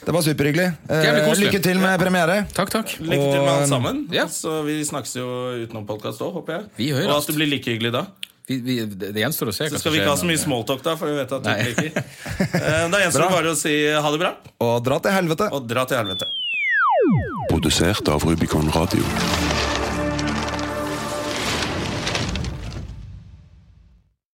[0.05, 0.69] Det var superhyggelig.
[0.89, 2.39] Eh, lykke til med premiere.
[2.55, 2.95] Takk, takk.
[3.01, 4.05] Lykke til med alle alt sammen.
[4.15, 4.25] Ja.
[4.31, 5.27] Så Vi snakkes jo
[5.65, 6.95] utenom podkast òg, håper jeg.
[7.05, 8.05] Og at det blir like hyggelig da.
[8.49, 9.67] Vi, vi, det gjenstår å se.
[9.69, 11.91] Så skal vi ikke ha så mye smalltalk da, for vi vet at du liker.
[12.59, 14.31] Eh, Da gjenstår det bare å si ha det bra
[14.65, 15.51] Og dra til helvete.
[15.53, 16.25] og dra til helvete.
[17.51, 19.48] Produsert av Rubicon Radio.